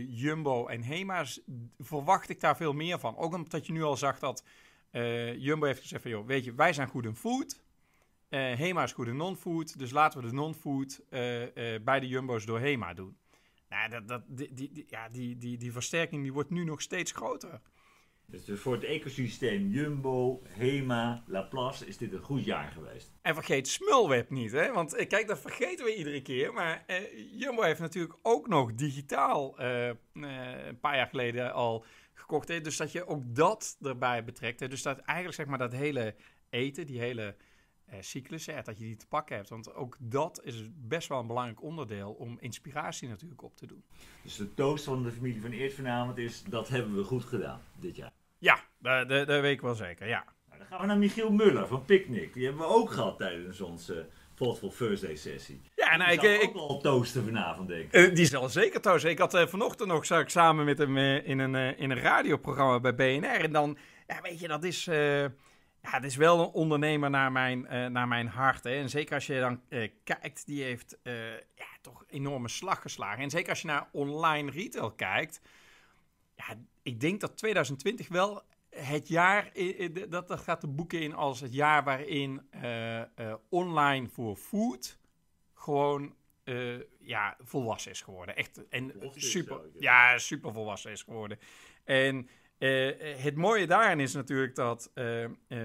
Jumbo 0.07 0.67
en 0.67 0.81
Hema's, 0.81 1.41
verwacht 1.79 2.29
ik 2.29 2.39
daar 2.39 2.55
veel 2.55 2.73
meer 2.73 2.99
van. 2.99 3.17
Ook 3.17 3.33
omdat 3.33 3.65
je 3.65 3.73
nu 3.73 3.83
al 3.83 3.97
zag 3.97 4.19
dat 4.19 4.43
Jumbo 5.37 5.65
heeft 5.65 5.81
gezegd 5.81 6.01
van, 6.01 6.11
joh, 6.11 6.25
weet 6.25 6.43
je, 6.43 6.53
wij 6.53 6.73
zijn 6.73 6.87
goed 6.87 7.05
in 7.05 7.15
food. 7.15 7.61
Hema 8.29 8.83
is 8.83 8.91
goed 8.91 9.07
in 9.07 9.17
non-food, 9.17 9.79
dus 9.79 9.91
laten 9.91 10.21
we 10.21 10.27
de 10.27 10.33
non-food 10.33 11.01
bij 11.83 11.99
de 11.99 12.07
Jumbo's 12.07 12.45
door 12.45 12.59
Hema 12.59 12.93
doen. 12.93 13.17
Nou, 13.69 13.89
dat, 13.89 14.07
dat, 14.07 14.21
die, 14.27 14.53
die, 14.53 14.85
ja, 14.87 15.09
die, 15.09 15.37
die, 15.37 15.57
die 15.57 15.71
versterking 15.71 16.21
die 16.21 16.33
wordt 16.33 16.49
nu 16.49 16.63
nog 16.63 16.81
steeds 16.81 17.11
groter. 17.11 17.61
Dus 18.29 18.59
voor 18.59 18.73
het 18.73 18.83
ecosysteem 18.83 19.67
Jumbo, 19.67 20.41
Hema, 20.43 21.23
Laplace 21.27 21.85
is 21.85 21.97
dit 21.97 22.13
een 22.13 22.21
goed 22.21 22.45
jaar 22.45 22.71
geweest. 22.71 23.11
En 23.21 23.33
vergeet 23.33 23.67
Smulweb 23.67 24.29
niet, 24.29 24.51
hè? 24.51 24.71
Want 24.71 24.93
eh, 24.93 25.07
kijk, 25.07 25.27
dat 25.27 25.39
vergeten 25.39 25.85
we 25.85 25.95
iedere 25.95 26.21
keer. 26.21 26.53
Maar 26.53 26.83
eh, 26.87 27.39
Jumbo 27.39 27.61
heeft 27.61 27.79
natuurlijk 27.79 28.17
ook 28.21 28.47
nog 28.47 28.73
digitaal 28.73 29.61
uh, 29.61 29.87
uh, 29.87 29.93
een 30.65 30.79
paar 30.79 30.95
jaar 30.95 31.07
geleden 31.07 31.53
al 31.53 31.85
gekocht. 32.13 32.47
Hè? 32.47 32.61
Dus 32.61 32.77
dat 32.77 32.91
je 32.91 33.07
ook 33.07 33.35
dat 33.35 33.77
erbij 33.81 34.23
betrekt. 34.23 34.59
Hè? 34.59 34.67
Dus 34.67 34.81
dat 34.81 34.99
eigenlijk 34.99 35.37
zeg 35.37 35.45
maar 35.45 35.57
dat 35.57 35.73
hele 35.73 36.15
eten, 36.49 36.85
die 36.85 36.99
hele 36.99 37.35
uh, 37.89 37.95
cyclus, 37.99 38.45
dat 38.45 38.77
je 38.77 38.83
die 38.83 38.95
te 38.95 39.07
pakken 39.07 39.35
hebt. 39.35 39.49
Want 39.49 39.73
ook 39.73 39.97
dat 39.99 40.41
is 40.43 40.63
best 40.75 41.07
wel 41.07 41.19
een 41.19 41.27
belangrijk 41.27 41.61
onderdeel 41.61 42.11
om 42.11 42.37
inspiratie 42.39 43.07
natuurlijk 43.07 43.43
op 43.43 43.55
te 43.55 43.65
doen. 43.65 43.83
Dus 44.23 44.35
de 44.35 44.53
toast 44.53 44.83
van 44.83 45.03
de 45.03 45.11
familie 45.11 45.41
van 45.41 45.51
Eert 45.51 45.73
vanavond 45.73 46.17
is, 46.17 46.43
dat 46.43 46.67
hebben 46.67 46.95
we 46.95 47.03
goed 47.03 47.23
gedaan 47.23 47.61
dit 47.79 47.95
jaar. 47.95 48.17
Ja, 48.39 48.59
dat, 48.77 49.09
dat, 49.09 49.27
dat 49.27 49.41
weet 49.41 49.53
ik 49.53 49.61
wel 49.61 49.75
zeker, 49.75 50.07
ja. 50.07 50.25
Nou, 50.47 50.59
dan 50.59 50.67
gaan 50.67 50.79
we 50.79 50.85
naar 50.85 50.97
Michiel 50.97 51.31
Muller 51.31 51.67
van 51.67 51.85
Picnic. 51.85 52.33
Die 52.33 52.45
hebben 52.45 52.61
we 52.61 52.73
ook 52.73 52.91
gehad 52.91 53.17
tijdens 53.17 53.61
onze 53.61 54.07
Thoughtful 54.39 54.69
Thursday 54.69 55.15
sessie. 55.15 55.61
Ja, 55.75 55.97
nou, 55.97 56.11
ik... 56.11 56.21
ik 56.21 56.49
ook 56.49 56.53
wel 56.53 56.79
toosten 56.79 57.23
vanavond, 57.23 57.67
denk 57.67 57.93
ik. 57.93 58.09
Uh, 58.09 58.15
die 58.15 58.25
zal 58.25 58.49
zeker 58.49 58.81
toosten. 58.81 59.09
Ik 59.09 59.19
had 59.19 59.35
uh, 59.35 59.47
vanochtend 59.47 59.89
nog, 59.89 60.05
zag 60.05 60.21
ik 60.21 60.29
samen 60.29 60.65
met 60.65 60.77
hem 60.77 60.97
uh, 60.97 61.27
in, 61.27 61.39
een, 61.39 61.77
in 61.77 61.89
een 61.89 61.99
radioprogramma 61.99 62.79
bij 62.79 62.95
BNR. 62.95 63.43
En 63.43 63.51
dan, 63.51 63.77
ja, 64.07 64.21
weet 64.21 64.39
je, 64.39 64.47
dat 64.47 64.63
is 64.63 64.83
ja, 65.81 65.89
het 65.89 66.03
is 66.03 66.15
wel 66.15 66.39
een 66.39 66.51
ondernemer 66.53 67.09
naar 67.09 67.31
mijn, 67.31 67.61
naar 67.91 68.07
mijn 68.07 68.27
hart. 68.27 68.63
Hè. 68.63 68.71
En 68.71 68.89
zeker 68.89 69.15
als 69.15 69.25
je 69.25 69.39
dan 69.39 69.61
kijkt, 70.03 70.45
die 70.45 70.63
heeft 70.63 70.97
ja, 71.55 71.67
toch 71.81 72.03
enorme 72.07 72.49
slag 72.49 72.81
geslagen. 72.81 73.23
En 73.23 73.29
zeker 73.29 73.49
als 73.49 73.61
je 73.61 73.67
naar 73.67 73.87
online 73.91 74.51
retail 74.51 74.91
kijkt. 74.91 75.41
Ja, 76.35 76.45
ik 76.89 76.99
denk 76.99 77.19
dat 77.19 77.37
2020 77.37 78.07
wel 78.07 78.41
het 78.69 79.07
jaar, 79.07 79.51
dat, 80.09 80.27
dat 80.27 80.39
gaat 80.39 80.61
de 80.61 80.67
boeken 80.67 81.01
in 81.01 81.13
als 81.13 81.39
het 81.39 81.53
jaar 81.53 81.83
waarin 81.83 82.41
online 83.49 84.07
voor 84.07 84.35
food 84.35 84.99
gewoon 85.53 86.15
ja, 86.99 87.37
volwassen 87.43 87.91
is 87.91 88.01
geworden. 88.01 88.35
Echt 88.35 88.67
en 88.69 88.93
super, 89.15 89.61
ja, 89.79 90.17
super 90.17 90.53
volwassen 90.53 90.91
is 90.91 91.03
geworden. 91.03 91.39
En 91.83 92.29
het 93.17 93.35
mooie 93.35 93.67
daarin 93.67 93.99
is 93.99 94.13
natuurlijk 94.13 94.55
dat 94.55 94.91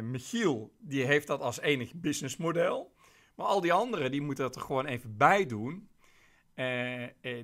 Michiel, 0.03 0.73
die 0.79 1.05
heeft 1.05 1.27
dat 1.27 1.41
als 1.41 1.61
enig 1.61 1.95
businessmodel. 1.95 2.95
Maar 3.35 3.47
al 3.47 3.61
die 3.61 3.73
anderen, 3.73 4.11
die 4.11 4.23
moeten 4.23 4.45
dat 4.45 4.57
er 4.57 4.63
gewoon 4.63 4.87
even 4.87 5.17
bij 5.17 5.47
doen. 5.47 5.89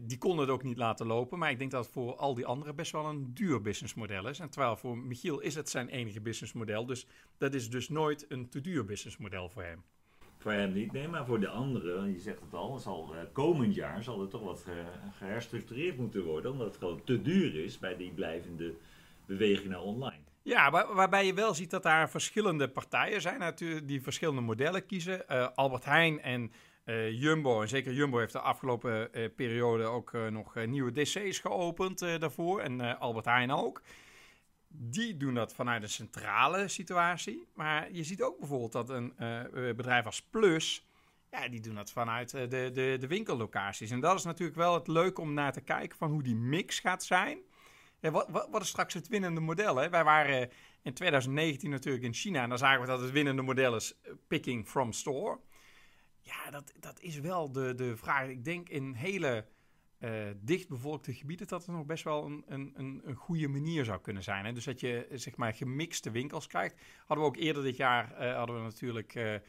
Die 0.00 0.18
konden 0.18 0.40
het 0.40 0.48
ook 0.48 0.62
niet 0.62 0.76
laten 0.76 1.06
lopen. 1.06 1.38
Maar 1.38 1.50
ik 1.50 1.58
denk 1.58 1.70
dat 1.70 1.84
het 1.84 1.92
voor 1.92 2.16
al 2.16 2.34
die 2.34 2.46
anderen 2.46 2.76
best 2.76 2.92
wel 2.92 3.06
een 3.06 3.34
duur 3.34 3.62
businessmodel 3.62 4.28
is. 4.28 4.38
En 4.38 4.50
terwijl 4.50 4.76
voor 4.76 4.98
Michiel 4.98 5.40
is 5.40 5.54
het 5.54 5.68
zijn 5.68 5.88
enige 5.88 6.20
businessmodel. 6.20 6.86
Dus 6.86 7.06
dat 7.38 7.54
is 7.54 7.70
dus 7.70 7.88
nooit 7.88 8.24
een 8.28 8.48
te 8.48 8.60
duur 8.60 8.84
businessmodel 8.84 9.48
voor 9.48 9.62
hem. 9.62 9.82
Voor 10.38 10.52
hem 10.52 10.72
niet, 10.72 10.92
nee, 10.92 11.08
maar 11.08 11.26
voor 11.26 11.40
de 11.40 11.48
anderen, 11.48 12.12
je 12.12 12.18
zegt 12.18 12.40
het 12.40 12.54
al, 12.54 12.78
zal 12.78 13.14
komend 13.32 13.74
jaar 13.74 14.02
zal 14.02 14.22
er 14.22 14.28
toch 14.28 14.42
wat 14.42 14.66
geherstructureerd 15.12 15.96
moeten 15.96 16.24
worden. 16.24 16.50
Omdat 16.50 16.66
het 16.66 16.76
gewoon 16.76 17.04
te 17.04 17.22
duur 17.22 17.64
is 17.64 17.78
bij 17.78 17.96
die 17.96 18.12
blijvende 18.12 18.74
beweging 19.26 19.68
naar 19.68 19.82
online. 19.82 20.22
Ja, 20.42 20.70
waar, 20.70 20.94
waarbij 20.94 21.26
je 21.26 21.34
wel 21.34 21.54
ziet 21.54 21.70
dat 21.70 21.82
daar 21.82 22.10
verschillende 22.10 22.68
partijen 22.68 23.20
zijn 23.20 23.38
natuurlijk 23.38 23.88
die 23.88 24.02
verschillende 24.02 24.40
modellen 24.40 24.86
kiezen. 24.86 25.26
Albert 25.54 25.84
Heijn 25.84 26.20
en 26.20 26.52
Jumbo, 27.10 27.62
en 27.62 27.68
zeker 27.68 27.92
Jumbo 27.92 28.18
heeft 28.18 28.32
de 28.32 28.40
afgelopen 28.40 29.08
uh, 29.12 29.28
periode 29.36 29.84
ook 29.84 30.12
nog 30.30 30.54
nieuwe 30.54 30.92
DC's 30.92 31.38
geopend 31.38 31.98
daarvoor. 31.98 32.60
En 32.60 32.98
Albert 32.98 33.24
Heijn 33.24 33.50
ook. 33.50 33.82
Die 34.68 35.16
doen 35.16 35.34
dat 35.34 35.54
vanuit 35.54 35.82
een 35.82 35.88
centrale 35.88 36.68
situatie. 36.68 37.46
Maar 37.54 37.92
je 37.92 38.04
ziet 38.04 38.22
ook 38.22 38.38
bijvoorbeeld 38.38 38.72
dat 38.72 38.88
een 38.88 39.12
bedrijf 39.76 40.06
als 40.06 40.22
Plus, 40.22 40.86
ja, 41.30 41.48
die 41.48 41.60
doen 41.60 41.74
dat 41.74 41.90
vanuit 41.90 42.30
de, 42.30 42.48
de, 42.48 42.96
de 43.00 43.06
winkellocaties. 43.06 43.90
En 43.90 44.00
dat 44.00 44.18
is 44.18 44.24
natuurlijk 44.24 44.58
wel 44.58 44.74
het 44.74 44.88
leuke 44.88 45.20
om 45.20 45.34
naar 45.34 45.52
te 45.52 45.60
kijken 45.60 45.98
van 45.98 46.10
hoe 46.10 46.22
die 46.22 46.36
mix 46.36 46.80
gaat 46.80 47.04
zijn. 47.04 47.38
Wat, 48.00 48.28
wat, 48.28 48.48
wat, 48.50 48.62
is 48.62 48.68
straks 48.68 48.94
het 48.94 49.08
winnende 49.08 49.40
model? 49.40 49.76
Hè? 49.76 49.88
Wij 49.88 50.04
waren 50.04 50.50
in 50.82 50.94
2019 50.94 51.70
natuurlijk 51.70 52.04
in 52.04 52.14
China 52.14 52.42
en 52.42 52.48
dan 52.48 52.58
zagen 52.58 52.80
we 52.80 52.86
dat 52.86 53.00
het 53.00 53.10
winnende 53.10 53.42
model 53.42 53.76
is 53.76 53.98
eh, 54.02 54.12
picking 54.28 54.68
from 54.68 54.92
store. 54.92 55.38
Ja, 56.30 56.50
dat, 56.50 56.72
dat 56.80 57.00
is 57.00 57.18
wel 57.18 57.52
de, 57.52 57.74
de 57.74 57.96
vraag. 57.96 58.28
Ik 58.28 58.44
denk 58.44 58.68
in 58.68 58.92
hele 58.92 59.46
dichtbevolkte 60.36 61.14
gebieden, 61.14 61.46
dat 61.46 61.66
het 61.66 61.76
nog 61.76 61.86
best 61.86 62.04
wel 62.04 62.24
een, 62.24 62.44
een, 62.46 63.00
een, 63.04 63.14
goede 63.14 63.48
manier 63.48 63.84
zou 63.84 64.00
kunnen 64.00 64.22
zijn. 64.22 64.44
Hè? 64.44 64.52
Dus 64.52 64.64
dat 64.64 64.80
je 64.80 65.06
zeg 65.12 65.36
maar 65.36 65.54
gemixte 65.54 66.10
winkels 66.10 66.46
krijgt. 66.46 66.80
Hadden 67.06 67.26
we 67.26 67.30
ook 67.30 67.36
eerder 67.36 67.62
dit 67.62 67.76
jaar 67.76 68.34
hadden 68.34 68.56
we 68.56 68.62
natuurlijk 68.62 69.40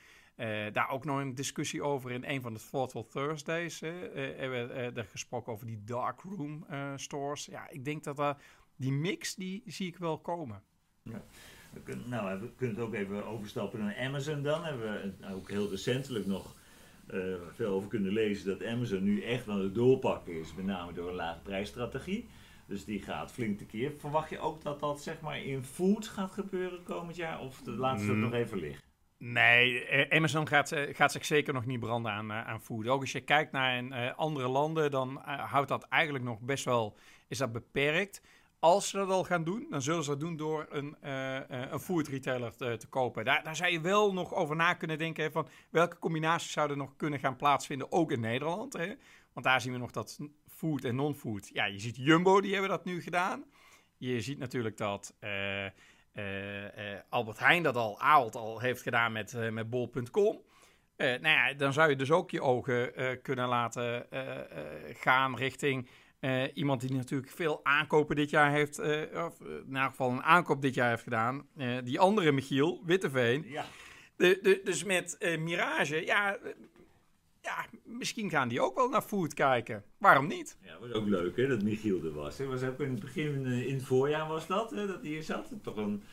daar 0.74 0.90
ook 0.90 1.06
nog 1.06 1.20
een 1.20 1.36
discussie 1.36 1.84
over 1.84 2.12
in 2.12 2.24
een 2.26 2.42
van 2.42 2.54
de 2.54 2.60
Thoughtful 2.72 3.08
Thursdays. 3.08 3.80
hebben 3.80 4.94
we 4.94 5.04
gesproken 5.04 5.54
over 5.54 5.66
die 5.66 5.84
darkroom 5.84 6.66
stores. 6.96 7.46
Ja, 7.46 7.70
ik 7.70 7.86
denk 7.86 8.04
dat 8.04 8.38
die 8.76 8.92
mix, 8.92 9.36
die 9.36 9.64
zie 9.66 9.88
ik 9.88 9.98
wel 9.98 10.20
komen. 10.20 10.64
Ja. 11.04 11.24
Kunnen, 11.84 12.10
nou, 12.10 12.40
we 12.40 12.52
kunnen 12.56 12.76
het 12.76 12.86
ook 12.86 12.94
even 12.94 13.26
overstappen 13.26 13.80
naar 13.80 13.98
Amazon 13.98 14.44
dan. 14.44 14.64
Hebben 14.64 15.16
we 15.20 15.34
ook 15.34 15.50
heel 15.50 15.70
recentelijk 15.70 16.26
nog 16.26 16.56
uh, 17.14 17.36
veel 17.52 17.72
over 17.72 17.90
kunnen 17.90 18.14
lezen 18.14 18.46
dat 18.48 18.68
Amazon 18.68 19.04
nu 19.04 19.22
echt 19.22 19.50
aan 19.50 19.62
het 19.62 19.76
doorpakken 19.76 20.40
is, 20.40 20.54
met 20.56 20.66
name 20.66 20.94
door 20.94 21.10
een 21.10 21.16
lage 21.16 21.40
prijsstrategie. 21.40 22.28
Dus 22.66 22.86
die 22.86 23.02
gaat 23.02 23.32
flink 23.32 23.58
tekeer. 23.58 23.92
Verwacht 23.98 24.30
je 24.30 24.40
ook 24.40 24.62
dat 24.62 24.80
dat 24.80 25.02
zeg 25.02 25.22
maar 25.22 25.44
in 25.44 25.64
food 25.64 26.08
gaat 26.08 26.32
gebeuren 26.32 26.84
komend 26.84 27.16
jaar? 27.16 27.40
Of 27.40 27.62
laat 27.66 28.00
ze 28.00 28.08
dat 28.08 28.16
mm. 28.16 28.22
nog 28.22 28.34
even 28.34 28.60
liggen? 28.60 28.84
Nee, 29.18 29.86
eh, 29.86 30.18
Amazon 30.18 30.48
gaat, 30.48 30.72
eh, 30.72 30.96
gaat 30.96 31.12
zich 31.12 31.26
zeker 31.26 31.54
nog 31.54 31.66
niet 31.66 31.80
branden 31.80 32.12
aan, 32.12 32.32
aan 32.32 32.62
food. 32.62 32.88
Ook 32.88 33.02
als 33.02 33.12
je 33.12 33.22
kijkt 33.22 33.52
naar 33.52 33.78
in, 33.78 33.94
andere 34.16 34.48
landen, 34.48 34.92
dan 34.92 35.22
houdt 35.26 35.70
dat 35.70 35.84
eigenlijk 35.84 36.24
nog 36.24 36.40
best 36.40 36.66
wel, 36.66 36.98
is 37.28 37.38
dat 37.38 37.52
beperkt 37.52 38.22
als 38.62 38.90
ze 38.90 38.98
dat 38.98 39.10
al 39.10 39.24
gaan 39.24 39.44
doen, 39.44 39.68
dan 39.70 39.82
zullen 39.82 40.04
ze 40.04 40.10
dat 40.10 40.20
doen 40.20 40.38
door 40.38 40.66
een, 40.70 40.96
uh, 41.04 41.40
een 41.48 41.80
food 41.80 42.08
retailer 42.08 42.56
te, 42.56 42.78
te, 42.78 42.88
kopen. 42.88 43.26
Daar, 43.26 43.44
daar 43.44 43.56
zou 43.56 43.72
je 43.72 43.82
wel 43.82 44.14
nog 44.14 44.34
over 44.34 44.56
na 44.56 44.74
kunnen 44.74 44.98
denken 44.98 45.24
hè, 45.24 45.32
van 45.32 45.48
welke 45.70 46.00
combinaties 46.00 46.52
zouden 46.52 46.78
nog 46.78 46.96
kunnen 46.96 47.20
gaan 47.20 47.36
plaatsvinden, 47.36 47.92
ook 47.92 48.12
in 48.12 48.20
Nederland. 48.20 48.74
Hè? 48.74 48.94
Want 49.34 49.46
daar 49.46 49.62
zien 49.62 49.72
we 49.72 49.78
nog 49.78 49.92
dat 49.92 50.20
food 50.48 50.84
en 50.84 50.96
non-food. 50.96 51.50
Ja, 51.54 51.66
je 51.66 51.80
ziet 51.80 51.96
Jumbo, 51.96 52.42
die 52.42 52.52
hebben 52.52 52.70
dat 52.70 52.86
nu 52.86 53.02
gedaan. 53.02 53.44
Je 53.98 54.22
ziet 54.22 54.38
natuurlijk 54.38 54.78
dat 54.78 55.16
Albert 57.10 57.40
Heijn 57.40 57.64
dat 57.64 57.76
al, 57.76 58.00
Aalt 58.00 58.36
al 58.36 58.60
heeft 58.60 58.82
gedaan 58.82 59.12
met, 59.12 59.52
met 59.52 59.70
bol.com. 59.70 60.42
nou 60.98 61.28
ja, 61.28 61.54
dan 61.54 61.74
zou 61.74 61.90
je 61.90 61.96
dus 61.96 62.12
ook 62.12 62.32
je 62.32 62.42
ogen 62.42 62.92
kunnen 63.22 63.48
laten 63.48 64.08
gaan 64.94 65.36
richting 65.36 65.90
uh, 66.22 66.44
iemand 66.54 66.82
die 66.82 66.94
natuurlijk 66.94 67.32
veel 67.32 67.60
aankopen 67.64 68.16
dit 68.16 68.30
jaar 68.30 68.52
heeft, 68.52 68.80
uh, 68.80 69.26
of 69.26 69.42
in 69.42 69.66
ieder 69.68 69.82
geval 69.82 70.12
een 70.12 70.24
aankoop 70.24 70.62
dit 70.62 70.74
jaar 70.74 70.90
heeft 70.90 71.04
gedaan. 71.04 71.48
Uh, 71.58 71.78
die 71.84 72.00
andere 72.00 72.32
Michiel, 72.32 72.82
Witteveen. 72.86 73.44
Ja. 73.48 73.66
De, 74.16 74.40
de, 74.42 74.62
dus 74.64 74.84
met 74.84 75.36
Mirage, 75.40 76.06
ja, 76.06 76.38
ja, 77.42 77.66
misschien 77.84 78.30
gaan 78.30 78.48
die 78.48 78.62
ook 78.62 78.76
wel 78.76 78.90
naar 78.90 79.02
food 79.02 79.34
kijken. 79.34 79.84
Waarom 79.98 80.28
niet? 80.28 80.58
Ja, 80.62 80.80
was 80.80 80.92
ook 80.92 81.08
leuk 81.08 81.36
hè, 81.36 81.48
dat 81.48 81.64
Michiel 81.64 82.04
er 82.04 82.14
was. 82.14 82.38
Het 82.38 82.48
was 82.48 82.64
ook 82.64 82.80
in 82.80 82.92
het 82.92 83.00
begin, 83.00 83.46
in 83.46 83.74
het 83.74 83.84
voorjaar 83.84 84.28
was 84.28 84.48
dat, 84.48 84.72
hè, 84.72 84.88
dat 84.88 85.02
hij 85.02 85.10
hier 85.10 85.24
zat. 85.24 85.54
Toch 85.62 85.76
een, 85.76 86.04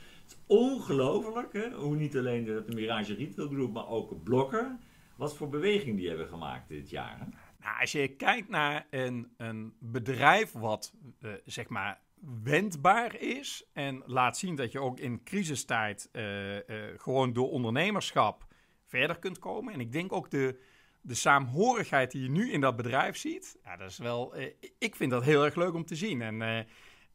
ongelooflijk, 0.47 1.53
hè, 1.53 1.71
hoe 1.71 1.97
niet 1.97 2.17
alleen 2.17 2.45
de, 2.45 2.63
de 2.67 2.75
Mirage 2.75 3.15
Retail 3.15 3.49
Group, 3.49 3.73
maar 3.73 3.89
ook 3.89 4.23
Blokker. 4.23 4.77
Wat 5.17 5.37
voor 5.37 5.49
beweging 5.49 5.97
die 5.97 6.09
hebben 6.09 6.29
gemaakt 6.29 6.69
dit 6.69 6.91
jaar. 6.91 7.19
Hè? 7.19 7.25
Nou, 7.69 7.81
als 7.81 7.93
je 7.93 8.09
kijkt 8.09 8.49
naar 8.49 8.87
een, 8.91 9.35
een 9.37 9.75
bedrijf 9.79 10.53
wat 10.53 10.93
uh, 11.21 11.33
zeg 11.45 11.69
maar 11.69 12.01
wendbaar 12.43 13.21
is 13.21 13.65
en 13.73 14.03
laat 14.07 14.39
zien 14.39 14.55
dat 14.55 14.73
je 14.73 14.81
ook 14.81 14.99
in 14.99 15.23
crisistijd 15.23 16.09
uh, 16.13 16.55
uh, 16.55 16.61
gewoon 16.97 17.33
door 17.33 17.51
ondernemerschap 17.51 18.47
verder 18.87 19.19
kunt 19.19 19.39
komen. 19.39 19.73
En 19.73 19.81
ik 19.81 19.93
denk 19.93 20.13
ook 20.13 20.31
de, 20.31 20.61
de 21.01 21.15
saamhorigheid 21.15 22.11
die 22.11 22.23
je 22.23 22.31
nu 22.31 22.53
in 22.53 22.61
dat 22.61 22.77
bedrijf 22.77 23.17
ziet, 23.17 23.59
ja, 23.65 23.77
dat 23.77 23.91
is 23.91 23.99
wel, 23.99 24.35
ik 24.79 24.97
vind 24.97 25.11
dat 25.11 25.25
heel 25.25 25.45
erg 25.45 25.55
leuk 25.55 25.75
om 25.75 25.85
te 25.85 25.97
zien. 25.97 26.23
En 26.23 26.67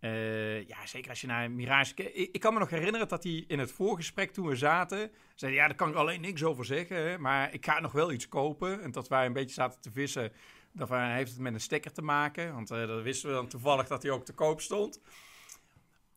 uh, 0.04 0.68
ja, 0.68 0.86
zeker 0.86 1.10
als 1.10 1.22
je 1.22 1.28
naar 1.28 1.52
Mirage. 1.52 1.94
Ik, 1.96 2.30
ik, 2.32 2.40
kan 2.40 2.54
me 2.54 2.60
nog 2.60 2.70
herinneren 2.70 3.08
dat 3.08 3.24
hij 3.24 3.44
in 3.48 3.60
het 3.60 3.72
voorgesprek 3.72 4.32
toen 4.32 4.48
we 4.48 4.56
zaten... 4.56 5.12
zei 5.36 5.54
ja, 5.54 5.68
daar 5.68 5.76
kan 5.76 5.90
ik 5.90 5.96
alleen 5.96 6.22
niks 6.22 6.44
over 6.44 6.66
zeggen, 6.66 7.22
maar 7.22 7.54
ik 7.54 7.66
ga 7.66 7.80
nog 7.80 7.92
wel 7.92 8.12
iets 8.12 8.30
kopen. 8.30 8.82
En 8.82 8.92
dat 8.92 9.08
wij 9.08 9.26
een 9.26 9.34
beetje 9.34 9.54
zaten 9.54 9.82
te 9.82 9.92
vissen, 9.92 10.32
dan 10.72 11.02
heeft 11.02 11.32
het 11.32 11.40
met 11.40 11.54
een 11.54 11.60
stekker 11.60 11.92
te 11.92 12.02
maken. 12.02 12.54
Want 12.54 12.72
uh, 12.72 12.88
dat 12.88 13.02
wisten 13.02 13.30
we 13.30 13.36
dan 13.36 13.48
toevallig 13.48 13.88
dat 13.88 14.04
hij 14.04 14.12
ook 14.12 14.26
te 14.26 14.34
koop 14.34 14.62
stond. 14.62 15.02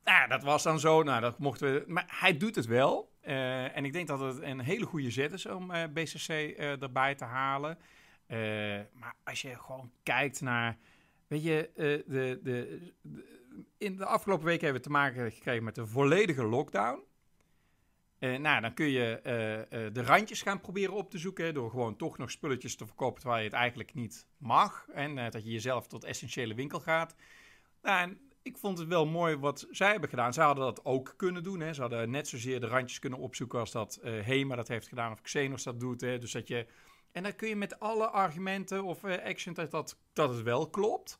Nou, 0.04 0.28
dat 0.28 0.42
was 0.42 0.62
dan 0.62 0.80
zo. 0.80 1.02
Nou, 1.02 1.20
dat 1.20 1.38
mochten 1.38 1.72
we... 1.72 1.84
Maar 1.86 2.04
hij 2.06 2.36
doet 2.36 2.54
het 2.54 2.66
wel. 2.66 3.12
Uh, 3.22 3.76
en 3.76 3.84
ik 3.84 3.92
denk 3.92 4.06
dat 4.06 4.20
het 4.20 4.42
een 4.42 4.60
hele 4.60 4.86
goede 4.86 5.10
zet 5.10 5.32
is 5.32 5.46
om 5.46 5.72
BCC 5.92 6.28
erbij 6.58 7.14
te 7.14 7.24
halen. 7.24 7.78
maar 8.92 9.14
als 9.24 9.42
je 9.42 9.54
gewoon 9.54 9.90
kijkt 10.02 10.40
naar... 10.40 10.76
Weet 11.26 11.42
je, 11.42 11.70
de, 12.06 12.40
de 12.42 12.92
in 13.78 13.96
de 13.96 14.04
afgelopen 14.04 14.44
weken 14.44 14.64
hebben 14.64 14.82
we 14.82 14.88
te 14.88 14.94
maken 14.94 15.32
gekregen 15.32 15.64
met 15.64 15.76
een 15.76 15.88
volledige 15.88 16.44
lockdown. 16.44 17.02
Uh, 18.18 18.38
nou, 18.38 18.60
dan 18.60 18.74
kun 18.74 18.86
je 18.86 19.16
uh, 19.18 19.92
de 19.92 20.02
randjes 20.02 20.42
gaan 20.42 20.60
proberen 20.60 20.94
op 20.94 21.10
te 21.10 21.18
zoeken. 21.18 21.54
Door 21.54 21.70
gewoon 21.70 21.96
toch 21.96 22.18
nog 22.18 22.30
spulletjes 22.30 22.76
te 22.76 22.86
verkopen 22.86 23.20
terwijl 23.20 23.42
je 23.42 23.48
het 23.48 23.58
eigenlijk 23.58 23.94
niet 23.94 24.26
mag. 24.38 24.86
En 24.92 25.14
dat 25.14 25.44
je 25.44 25.50
jezelf 25.50 25.86
tot 25.86 26.04
essentiële 26.04 26.54
winkel 26.54 26.80
gaat. 26.80 27.14
Nou, 27.82 28.00
en 28.00 28.20
ik 28.42 28.58
vond 28.58 28.78
het 28.78 28.88
wel 28.88 29.06
mooi 29.06 29.36
wat 29.36 29.66
zij 29.70 29.90
hebben 29.90 30.08
gedaan. 30.08 30.32
Ze 30.32 30.40
hadden 30.40 30.64
dat 30.64 30.84
ook 30.84 31.14
kunnen 31.16 31.42
doen. 31.42 31.60
Hè. 31.60 31.72
Ze 31.72 31.80
hadden 31.80 32.10
net 32.10 32.28
zozeer 32.28 32.60
de 32.60 32.66
randjes 32.66 32.98
kunnen 32.98 33.18
opzoeken 33.18 33.58
als 33.58 33.72
dat 33.72 34.00
Hema 34.02 34.56
dat 34.56 34.68
heeft 34.68 34.88
gedaan. 34.88 35.12
Of 35.12 35.20
Xenos 35.20 35.62
dat 35.62 35.80
doet. 35.80 36.00
Hè. 36.00 36.18
Dus 36.18 36.32
dat 36.32 36.48
je... 36.48 36.66
En 37.12 37.22
dan 37.22 37.36
kun 37.36 37.48
je 37.48 37.56
met 37.56 37.80
alle 37.80 38.08
argumenten 38.08 38.84
of 38.84 39.04
action 39.04 39.54
dat, 39.54 39.70
dat, 39.70 39.98
dat 40.12 40.28
het 40.28 40.42
wel 40.42 40.70
klopt. 40.70 41.18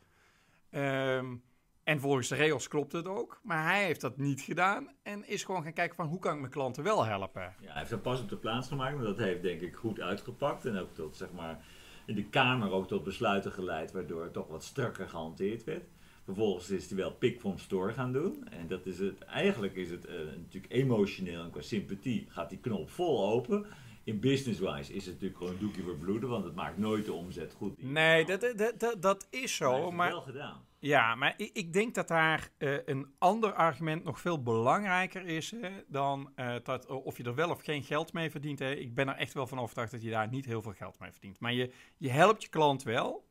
Um, 0.71 1.43
en 1.87 2.01
volgens 2.01 2.29
de 2.29 2.35
regels 2.35 2.69
klopt 2.69 2.93
het 2.93 3.07
ook. 3.09 3.41
Maar 3.43 3.65
hij 3.65 3.85
heeft 3.85 4.01
dat 4.01 4.17
niet 4.17 4.41
gedaan. 4.41 4.89
En 5.03 5.29
is 5.29 5.45
gewoon 5.45 5.63
gaan 5.63 5.73
kijken 5.73 5.97
van 5.97 6.07
hoe 6.07 6.19
kan 6.19 6.35
ik 6.35 6.41
mijn 6.41 6.53
klanten 6.53 6.83
wel 6.83 7.05
helpen. 7.05 7.55
Ja, 7.61 7.71
hij 7.71 7.79
heeft 7.79 7.91
dat 7.91 8.03
pas 8.03 8.21
op 8.21 8.29
de 8.29 8.37
plaats 8.37 8.69
gemaakt. 8.69 8.97
Maar 8.97 9.05
dat 9.05 9.19
heeft 9.19 9.43
denk 9.43 9.61
ik 9.61 9.77
goed 9.77 10.01
uitgepakt. 10.01 10.65
En 10.65 10.79
ook 10.79 10.95
tot 10.95 11.17
zeg 11.17 11.33
maar 11.33 11.65
in 12.07 12.15
de 12.15 12.25
Kamer 12.25 12.71
ook 12.71 12.89
tot 12.89 13.05
besluiten 13.05 13.53
geleid. 13.53 13.93
Waardoor 13.93 14.23
het 14.23 14.33
toch 14.33 14.49
wat 14.49 14.65
strakker 14.65 15.09
gehanteerd 15.09 15.65
werd. 15.65 15.85
Vervolgens 16.25 16.71
is 16.71 16.89
hij 16.89 16.97
wel 16.97 17.13
pick 17.13 17.41
from 17.41 17.59
store 17.59 17.93
gaan 17.93 18.13
doen. 18.13 18.49
En 18.49 18.67
dat 18.69 18.87
is 18.87 18.99
het, 18.99 19.19
eigenlijk 19.19 19.75
is 19.75 19.91
het 19.91 20.07
uh, 20.07 20.13
natuurlijk 20.37 20.73
emotioneel 20.73 21.43
en 21.43 21.51
qua 21.51 21.61
sympathie 21.61 22.27
gaat 22.29 22.51
die 22.51 22.59
knop 22.59 22.91
vol 22.91 23.29
open. 23.29 23.67
In 24.05 24.21
business-wise 24.21 24.93
is 24.93 25.05
het 25.05 25.15
natuurlijk 25.15 25.39
gewoon 25.39 25.53
een 25.53 25.61
doekje 25.61 25.83
voor 25.83 25.97
bloeden, 25.97 26.29
want 26.29 26.45
het 26.45 26.55
maakt 26.55 26.79
nooit 26.79 27.05
de 27.05 27.13
omzet 27.13 27.55
goed. 27.57 27.83
Nee, 27.83 28.25
dat, 28.25 28.41
dat, 28.41 28.81
dat, 28.81 29.03
dat 29.03 29.27
is 29.31 29.57
zo. 29.57 29.83
Maar, 29.83 29.93
maar 29.93 30.11
wel 30.11 30.21
gedaan. 30.21 30.66
Ja, 30.79 31.15
maar 31.15 31.35
ik, 31.37 31.51
ik 31.53 31.73
denk 31.73 31.95
dat 31.95 32.09
daar 32.09 32.49
uh, 32.59 32.79
een 32.85 33.15
ander 33.19 33.53
argument 33.53 34.05
nog 34.05 34.21
veel 34.21 34.43
belangrijker 34.43 35.27
is 35.27 35.55
dan 35.87 36.33
uh, 36.37 36.55
dat, 36.63 36.87
of 36.87 37.17
je 37.17 37.25
er 37.25 37.35
wel 37.35 37.51
of 37.51 37.63
geen 37.63 37.83
geld 37.83 38.13
mee 38.13 38.31
verdient. 38.31 38.59
Hè. 38.59 38.75
Ik 38.75 38.95
ben 38.95 39.09
er 39.09 39.17
echt 39.17 39.33
wel 39.33 39.47
van 39.47 39.59
overtuigd 39.59 39.93
dat 39.93 40.03
je 40.03 40.11
daar 40.11 40.29
niet 40.29 40.45
heel 40.45 40.63
veel 40.63 40.73
geld 40.73 40.99
mee 40.99 41.11
verdient. 41.11 41.41
Maar 41.41 41.53
je, 41.53 41.73
je 41.97 42.11
helpt 42.11 42.43
je 42.43 42.49
klant 42.49 42.83
wel. 42.83 43.25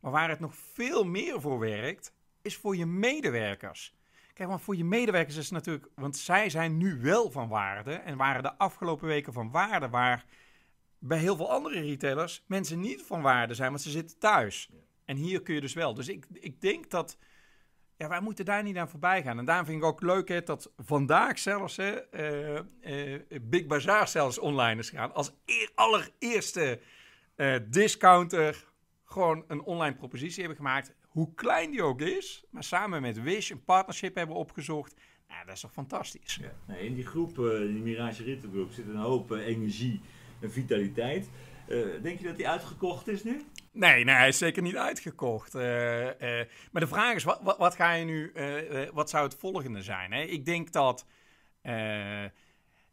Maar 0.00 0.12
waar 0.12 0.28
het 0.28 0.40
nog 0.40 0.54
veel 0.54 1.04
meer 1.04 1.40
voor 1.40 1.58
werkt, 1.58 2.14
is 2.42 2.56
voor 2.56 2.76
je 2.76 2.86
medewerkers. 2.86 3.94
Kijk, 4.34 4.48
want 4.48 4.62
voor 4.62 4.76
je 4.76 4.84
medewerkers 4.84 5.36
is 5.36 5.44
het 5.44 5.52
natuurlijk, 5.52 5.88
want 5.94 6.16
zij 6.16 6.50
zijn 6.50 6.76
nu 6.76 7.00
wel 7.00 7.30
van 7.30 7.48
waarde 7.48 7.92
en 7.92 8.16
waren 8.16 8.42
de 8.42 8.58
afgelopen 8.58 9.06
weken 9.06 9.32
van 9.32 9.50
waarde 9.50 9.88
waar 9.88 10.24
bij 10.98 11.18
heel 11.18 11.36
veel 11.36 11.50
andere 11.50 11.80
retailers 11.80 12.44
mensen 12.46 12.80
niet 12.80 13.02
van 13.02 13.22
waarde 13.22 13.54
zijn, 13.54 13.70
want 13.70 13.82
ze 13.82 13.90
zitten 13.90 14.18
thuis. 14.18 14.70
En 15.10 15.16
hier 15.16 15.42
kun 15.42 15.54
je 15.54 15.60
dus 15.60 15.74
wel. 15.74 15.94
Dus 15.94 16.08
ik, 16.08 16.26
ik 16.32 16.60
denk 16.60 16.90
dat. 16.90 17.18
Ja, 17.96 18.08
wij 18.08 18.20
moeten 18.20 18.44
daar 18.44 18.62
niet 18.62 18.76
aan 18.76 18.88
voorbij 18.88 19.22
gaan. 19.22 19.38
En 19.38 19.44
daarom 19.44 19.66
vind 19.66 19.78
ik 19.78 19.84
ook 19.84 20.02
leuk 20.02 20.28
hè, 20.28 20.42
dat 20.42 20.72
vandaag 20.76 21.38
zelfs 21.38 21.76
hè, 21.76 22.14
uh, 22.14 22.60
uh, 22.80 23.20
Big 23.42 23.66
Bazaar 23.66 24.08
zelfs 24.08 24.38
online 24.38 24.80
is 24.80 24.90
gegaan. 24.90 25.14
Als 25.14 25.32
eer, 25.46 25.70
allereerste 25.74 26.80
uh, 27.36 27.56
discounter 27.68 28.64
gewoon 29.04 29.44
een 29.46 29.62
online 29.62 29.96
propositie 29.96 30.38
hebben 30.38 30.56
gemaakt. 30.56 30.94
Hoe 31.08 31.34
klein 31.34 31.70
die 31.70 31.82
ook 31.82 32.00
is. 32.00 32.44
Maar 32.50 32.64
samen 32.64 33.02
met 33.02 33.22
Wish 33.22 33.50
een 33.50 33.64
partnership 33.64 34.14
hebben 34.14 34.36
opgezocht. 34.36 34.94
Nou, 35.28 35.44
dat 35.46 35.54
is 35.54 35.60
toch 35.60 35.72
fantastisch. 35.72 36.40
Ja. 36.66 36.74
In 36.74 36.94
die 36.94 37.06
groep, 37.06 37.36
die 37.36 37.82
Mirage 37.82 38.22
Rittengroep, 38.22 38.72
zit 38.72 38.88
een 38.88 38.96
hoop 38.96 39.30
energie 39.30 40.00
en 40.40 40.52
vitaliteit. 40.52 41.30
denk 42.02 42.18
je 42.18 42.26
dat 42.26 42.36
die 42.36 42.48
uitgekocht 42.48 43.08
is 43.08 43.24
nu? 43.24 43.44
Nee, 43.72 44.04
nee, 44.04 44.14
hij 44.14 44.28
is 44.28 44.38
zeker 44.38 44.62
niet 44.62 44.76
uitgekocht. 44.76 45.54
Uh, 45.54 46.04
uh, 46.04 46.12
maar 46.72 46.82
de 46.82 46.86
vraag 46.86 47.14
is, 47.14 47.24
wat, 47.24 47.40
wat, 47.42 47.58
wat 47.58 47.74
ga 47.74 47.92
je 47.92 48.04
nu, 48.04 48.32
uh, 48.34 48.88
wat 48.92 49.10
zou 49.10 49.24
het 49.24 49.34
volgende 49.34 49.82
zijn? 49.82 50.12
Hè? 50.12 50.22
Ik 50.22 50.44
denk 50.44 50.72
dat, 50.72 51.06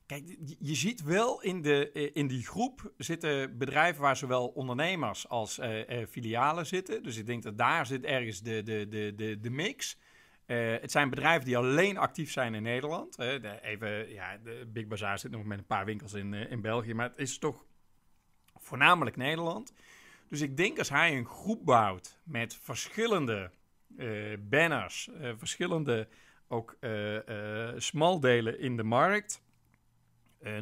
kijk, 0.05 0.37
je 0.59 0.75
ziet 0.75 1.03
wel 1.03 1.41
in, 1.41 1.61
de, 1.61 1.91
in 2.13 2.27
die 2.27 2.45
groep 2.45 2.91
zitten 2.97 3.57
bedrijven 3.57 4.01
waar 4.01 4.17
zowel 4.17 4.47
ondernemers 4.47 5.29
als 5.29 5.59
filialen 6.09 6.65
zitten. 6.65 7.03
Dus 7.03 7.17
ik 7.17 7.25
denk 7.25 7.43
dat 7.43 7.57
daar 7.57 7.85
zit 7.85 8.03
ergens 8.03 8.41
de, 8.41 8.63
de, 8.63 8.87
de, 8.87 9.13
de, 9.15 9.39
de 9.39 9.49
mix. 9.49 9.97
het 10.45 10.91
zijn 10.91 11.09
bedrijven 11.09 11.45
die 11.45 11.57
alleen 11.57 11.97
actief 11.97 12.31
zijn 12.31 12.55
in 12.55 12.63
Nederland. 12.63 13.15
De, 13.15 13.59
even, 13.61 14.13
ja, 14.13 14.37
de 14.43 14.65
Big 14.67 14.87
Bazaar 14.87 15.19
zit 15.19 15.31
nog 15.31 15.43
met 15.43 15.57
een 15.57 15.65
paar 15.65 15.85
winkels 15.85 16.13
in, 16.13 16.33
in 16.33 16.61
België, 16.61 16.93
maar 16.93 17.09
het 17.09 17.19
is 17.19 17.37
toch 17.37 17.65
voornamelijk 18.55 19.15
Nederland. 19.15 19.73
Dus 20.29 20.41
ik 20.41 20.57
denk 20.57 20.77
als 20.77 20.89
hij 20.89 21.17
een 21.17 21.25
groep 21.25 21.65
bouwt 21.65 22.19
met 22.23 22.55
verschillende 22.61 23.51
eh, 23.97 24.07
banners, 24.39 25.09
eh, 25.09 25.31
verschillende 25.37 26.07
ook 26.49 26.77
uh, 26.79 27.19
smaldelen 27.77 28.59
in 28.59 28.77
de 28.77 28.83
markt. 28.83 29.45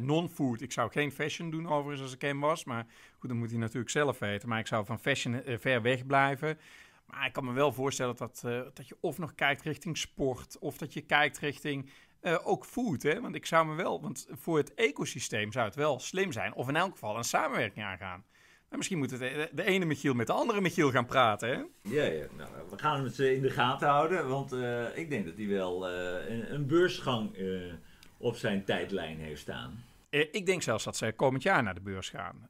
Non-food, 0.00 0.60
ik 0.60 0.72
zou 0.72 0.90
geen 0.90 1.12
fashion 1.12 1.50
doen 1.50 1.68
overigens 1.68 2.02
als 2.02 2.14
ik 2.14 2.20
hem 2.20 2.40
was. 2.40 2.64
Maar 2.64 2.86
goed, 3.18 3.28
dan 3.28 3.38
moet 3.38 3.50
hij 3.50 3.58
natuurlijk 3.58 3.90
zelf 3.90 4.18
weten. 4.18 4.48
Maar 4.48 4.58
ik 4.58 4.66
zou 4.66 4.84
van 4.84 4.98
fashion 4.98 5.42
ver 5.44 5.82
weg 5.82 6.06
blijven. 6.06 6.58
Maar 7.06 7.26
ik 7.26 7.32
kan 7.32 7.44
me 7.44 7.52
wel 7.52 7.72
voorstellen 7.72 8.16
dat, 8.16 8.40
dat 8.74 8.88
je 8.88 8.96
of 9.00 9.18
nog 9.18 9.34
kijkt 9.34 9.62
richting 9.62 9.98
sport, 9.98 10.58
of 10.58 10.78
dat 10.78 10.92
je 10.92 11.00
kijkt 11.00 11.38
richting 11.38 11.90
ook 12.22 12.64
food. 12.64 13.02
Hè? 13.02 13.20
Want 13.20 13.34
ik 13.34 13.46
zou 13.46 13.66
me 13.66 13.74
wel, 13.74 14.00
want 14.00 14.26
voor 14.30 14.56
het 14.56 14.74
ecosysteem 14.74 15.52
zou 15.52 15.66
het 15.66 15.74
wel 15.74 16.00
slim 16.00 16.32
zijn, 16.32 16.54
of 16.54 16.68
in 16.68 16.76
elk 16.76 16.92
geval 16.92 17.16
een 17.16 17.24
samenwerking 17.24 17.84
aangaan. 17.84 18.24
Maar 18.68 18.78
misschien 18.78 18.98
moet 18.98 19.10
het 19.10 19.50
de, 19.52 19.64
ene 19.64 19.84
Michiel 19.84 20.14
met 20.14 20.26
de 20.26 20.32
andere 20.32 20.60
Michiel 20.60 20.90
gaan 20.90 21.06
praten, 21.06 21.48
hè? 21.48 21.54
Ja, 21.94 22.04
ja. 22.04 22.26
Nou, 22.36 22.50
we 22.70 22.78
gaan 22.78 23.04
het 23.04 23.18
in 23.18 23.42
de 23.42 23.50
gaten 23.50 23.88
houden, 23.88 24.28
want 24.28 24.52
uh, 24.52 24.96
ik 24.96 25.10
denk 25.10 25.24
dat 25.24 25.36
hij 25.36 25.46
wel 25.46 25.90
uh, 25.90 26.28
een, 26.28 26.54
een, 26.54 26.66
beursgang 26.66 27.38
uh, 27.38 27.72
op 28.18 28.36
zijn 28.36 28.64
tijdlijn 28.64 29.18
heeft 29.18 29.40
staan. 29.40 29.84
Ik 30.10 30.46
denk 30.46 30.62
zelfs 30.62 30.84
dat 30.84 30.96
ze 30.96 31.12
komend 31.12 31.42
jaar 31.42 31.62
naar 31.62 31.74
de 31.74 31.80
beurs 31.80 32.08
gaan. 32.08 32.48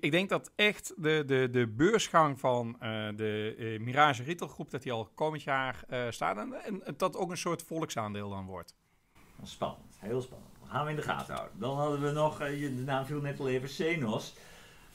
Ik 0.00 0.10
denk 0.10 0.28
dat 0.28 0.50
echt 0.56 0.92
de, 0.96 1.22
de, 1.26 1.48
de 1.50 1.66
beursgang 1.66 2.40
van 2.40 2.76
de 3.16 3.76
Mirage 3.80 4.22
Retail 4.22 4.50
Groep, 4.50 4.70
dat 4.70 4.82
die 4.82 4.92
al 4.92 5.10
komend 5.14 5.42
jaar 5.42 5.84
staat. 6.10 6.36
En, 6.36 6.54
en 6.64 6.94
dat 6.96 7.16
ook 7.16 7.30
een 7.30 7.36
soort 7.36 7.62
volksaandeel 7.62 8.30
dan 8.30 8.46
wordt. 8.46 8.74
Spannend, 9.42 9.96
heel 9.98 10.20
spannend. 10.20 10.50
Dat 10.60 10.68
gaan 10.68 10.84
we 10.84 10.90
in 10.90 10.96
de 10.96 11.02
gaten 11.02 11.34
houden. 11.34 11.58
Dan 11.58 11.76
hadden 11.76 12.02
we 12.02 12.10
nog, 12.10 12.38
de 12.38 12.82
naam 12.84 13.04
viel 13.04 13.20
net 13.20 13.40
al 13.40 13.48
even, 13.48 13.68
Senos. 13.68 14.34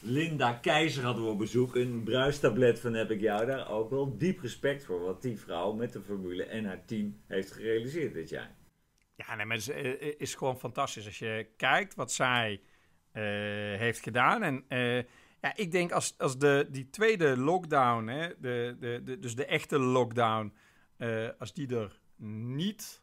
Linda 0.04 0.54
Keizer 0.54 1.04
hadden 1.04 1.24
we 1.24 1.30
op 1.30 1.38
bezoek. 1.38 1.76
Een 1.76 2.04
bruistablet 2.04 2.80
van 2.80 2.94
heb 2.94 3.12
ik 3.12 3.22
jou 3.22 3.46
daar 3.46 3.70
ook 3.70 3.90
wel 3.90 4.18
diep 4.18 4.40
respect 4.40 4.86
voor. 4.86 5.00
Wat 5.00 5.22
die 5.22 5.40
vrouw 5.40 5.74
met 5.74 5.94
de 5.94 6.02
formule 6.02 6.44
en 6.44 6.66
haar 6.66 6.86
team 6.86 7.22
heeft 7.28 7.52
gerealiseerd 7.52 8.14
dit 8.14 8.30
jaar. 8.30 8.56
Ja, 9.16 9.36
nee, 9.36 9.46
maar 9.46 9.58
het 9.58 9.70
is, 9.70 10.00
eh, 10.00 10.14
is 10.18 10.36
gewoon 10.36 10.60
fantastisch. 10.60 11.06
Als 11.06 11.20
je 11.20 11.48
kijkt 11.58 11.96
wat 11.96 12.12
zij 12.12 12.62
uh, 13.14 13.24
heeft 13.78 14.00
gedaan. 14.00 14.44
En 14.44 14.66
ja, 15.42 15.56
ik 15.56 15.72
denk 15.72 15.92
als, 15.92 16.16
als 16.18 16.38
de, 16.38 16.68
die 16.70 16.90
tweede 16.90 17.38
lockdown, 17.38 18.08
hè, 18.08 18.28
de, 18.40 18.76
de, 18.80 19.02
de, 19.04 19.20
dus 19.20 19.36
de 19.36 19.46
echte 19.46 19.80
lockdown, 19.80 20.54
als 21.38 21.54
die 21.54 21.76
er 21.76 22.00
niet 22.18 23.02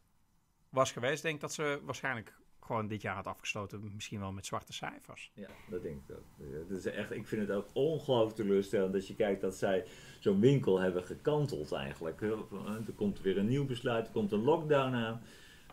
was 0.69 0.91
geweest, 0.91 1.21
denk 1.21 1.35
ik 1.35 1.41
dat 1.41 1.53
ze 1.53 1.79
waarschijnlijk 1.83 2.38
gewoon 2.69 2.87
dit 2.87 3.01
jaar 3.01 3.15
had 3.15 3.27
afgesloten, 3.27 3.91
misschien 3.93 4.19
wel 4.19 4.31
met 4.31 4.45
zwarte 4.45 4.73
cijfers. 4.73 5.31
Ja, 5.33 5.47
dat 5.69 5.81
denk 5.81 6.01
ik 6.07 6.15
ook. 6.15 6.69
Dat 6.69 6.77
is 6.77 6.85
echt, 6.85 7.11
ik 7.11 7.27
vind 7.27 7.47
het 7.47 7.57
ook 7.57 7.67
ongelooflijk 7.73 8.35
teleurstellend 8.35 8.93
dat 8.93 9.07
je 9.07 9.15
kijkt 9.15 9.41
dat 9.41 9.55
zij 9.55 9.85
zo'n 10.19 10.39
winkel 10.39 10.79
hebben 10.79 11.03
gekanteld 11.03 11.71
eigenlijk. 11.71 12.21
Er 12.21 12.93
komt 12.95 13.21
weer 13.21 13.37
een 13.37 13.47
nieuw 13.47 13.65
besluit, 13.65 14.05
er 14.05 14.11
komt 14.11 14.31
een 14.31 14.43
lockdown 14.43 14.93
aan. 14.93 15.21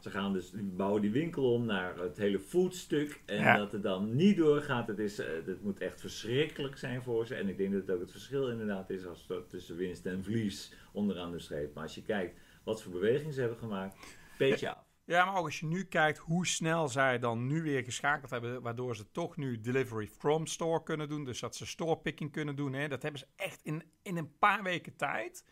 Ze 0.01 0.11
gaan 0.11 0.33
dus 0.33 0.53
bouwen 0.55 1.03
die 1.03 1.11
winkel 1.11 1.53
om 1.53 1.65
naar 1.65 1.99
het 1.99 2.17
hele 2.17 2.39
foodstuk. 2.39 3.21
En 3.27 3.57
dat 3.57 3.73
het 3.73 3.83
dan 3.83 4.17
niet 4.17 4.37
doorgaat, 4.37 4.87
het, 4.87 4.99
is, 4.99 5.17
het 5.17 5.49
eh, 5.49 5.55
moet 5.63 5.81
echt 5.81 6.01
verschrikkelijk 6.01 6.77
zijn 6.77 7.03
voor 7.03 7.27
ze. 7.27 7.35
En 7.35 7.49
ik 7.49 7.57
denk 7.57 7.73
dat 7.73 7.81
het 7.81 7.91
ook 7.91 8.01
het 8.01 8.11
verschil 8.11 8.49
inderdaad 8.49 8.91
is 8.91 9.07
als 9.07 9.27
tussen 9.49 9.77
winst 9.77 10.07
en 10.07 10.23
verlies 10.23 10.73
onderaan 10.93 11.31
de 11.31 11.39
streep. 11.39 11.75
Maar 11.75 11.83
als 11.83 11.95
je 11.95 12.03
kijkt 12.03 12.41
wat 12.65 12.83
voor 12.83 12.93
bewegingen 12.93 13.33
ze 13.33 13.41
hebben 13.41 13.59
gemaakt, 13.59 13.97
beetje. 14.39 14.76
Ja, 15.07 15.25
maar 15.25 15.37
ook 15.37 15.45
als 15.45 15.61
je 15.61 15.67
nu 15.67 15.85
kijkt 15.85 16.19
hoe 16.19 16.47
snel 16.47 16.89
zij 16.89 17.19
dan 17.19 17.47
nu 17.47 17.63
weer 17.63 17.85
geschakeld 17.85 18.31
hebben, 18.31 18.63
waardoor 18.63 18.97
ze 18.97 19.11
toch 19.11 19.37
nu 19.37 19.61
delivery 19.61 20.07
from 20.07 20.47
store 20.47 20.83
kunnen 20.83 21.09
doen. 21.09 21.25
Dus 21.25 21.41
dat 21.41 21.57
ze 21.57 21.67
store 21.67 21.99
picking 21.99 22.33
kunnen 22.33 22.57
doen. 22.57 22.73
Hè, 22.73 22.89
dat 22.89 23.03
hebben 23.03 23.21
ze 23.21 23.27
echt 23.37 23.63
in, 23.63 23.83
in 24.03 24.17
een 24.17 24.39
paar 24.39 24.63
weken 24.63 24.97
tijd. 24.97 25.45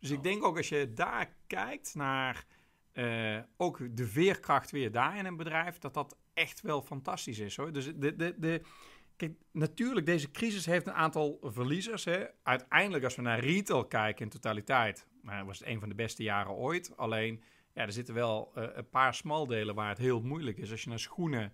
Dus 0.00 0.10
ik 0.10 0.22
denk 0.22 0.44
ook 0.44 0.56
als 0.56 0.68
je 0.68 0.92
daar 0.92 1.36
kijkt 1.46 1.94
naar 1.94 2.46
uh, 2.92 3.38
ook 3.56 3.96
de 3.96 4.06
veerkracht 4.06 4.70
weer 4.70 4.92
daar 4.92 5.16
in 5.18 5.26
een 5.26 5.36
bedrijf, 5.36 5.78
dat 5.78 5.94
dat 5.94 6.16
echt 6.34 6.60
wel 6.60 6.82
fantastisch 6.82 7.38
is 7.38 7.56
hoor. 7.56 7.72
Dus 7.72 7.84
de, 7.96 8.16
de, 8.16 8.34
de, 8.38 8.62
kijk, 9.16 9.36
natuurlijk, 9.52 10.06
deze 10.06 10.30
crisis 10.30 10.66
heeft 10.66 10.86
een 10.86 10.92
aantal 10.92 11.38
verliezers. 11.42 12.04
Hè. 12.04 12.26
Uiteindelijk, 12.42 13.04
als 13.04 13.16
we 13.16 13.22
naar 13.22 13.40
retail 13.40 13.86
kijken 13.86 14.24
in 14.24 14.30
totaliteit, 14.30 15.06
nou, 15.22 15.46
was 15.46 15.58
het 15.58 15.68
een 15.68 15.80
van 15.80 15.88
de 15.88 15.94
beste 15.94 16.22
jaren 16.22 16.52
ooit. 16.52 16.96
Alleen 16.96 17.42
ja, 17.76 17.82
er 17.82 17.92
zitten 17.92 18.14
wel 18.14 18.52
uh, 18.58 18.64
een 18.74 18.88
paar 18.88 19.14
smaldelen 19.14 19.74
waar 19.74 19.88
het 19.88 19.98
heel 19.98 20.20
moeilijk 20.20 20.58
is. 20.58 20.70
Als 20.70 20.82
je 20.82 20.88
naar 20.88 20.98
schoenen 20.98 21.52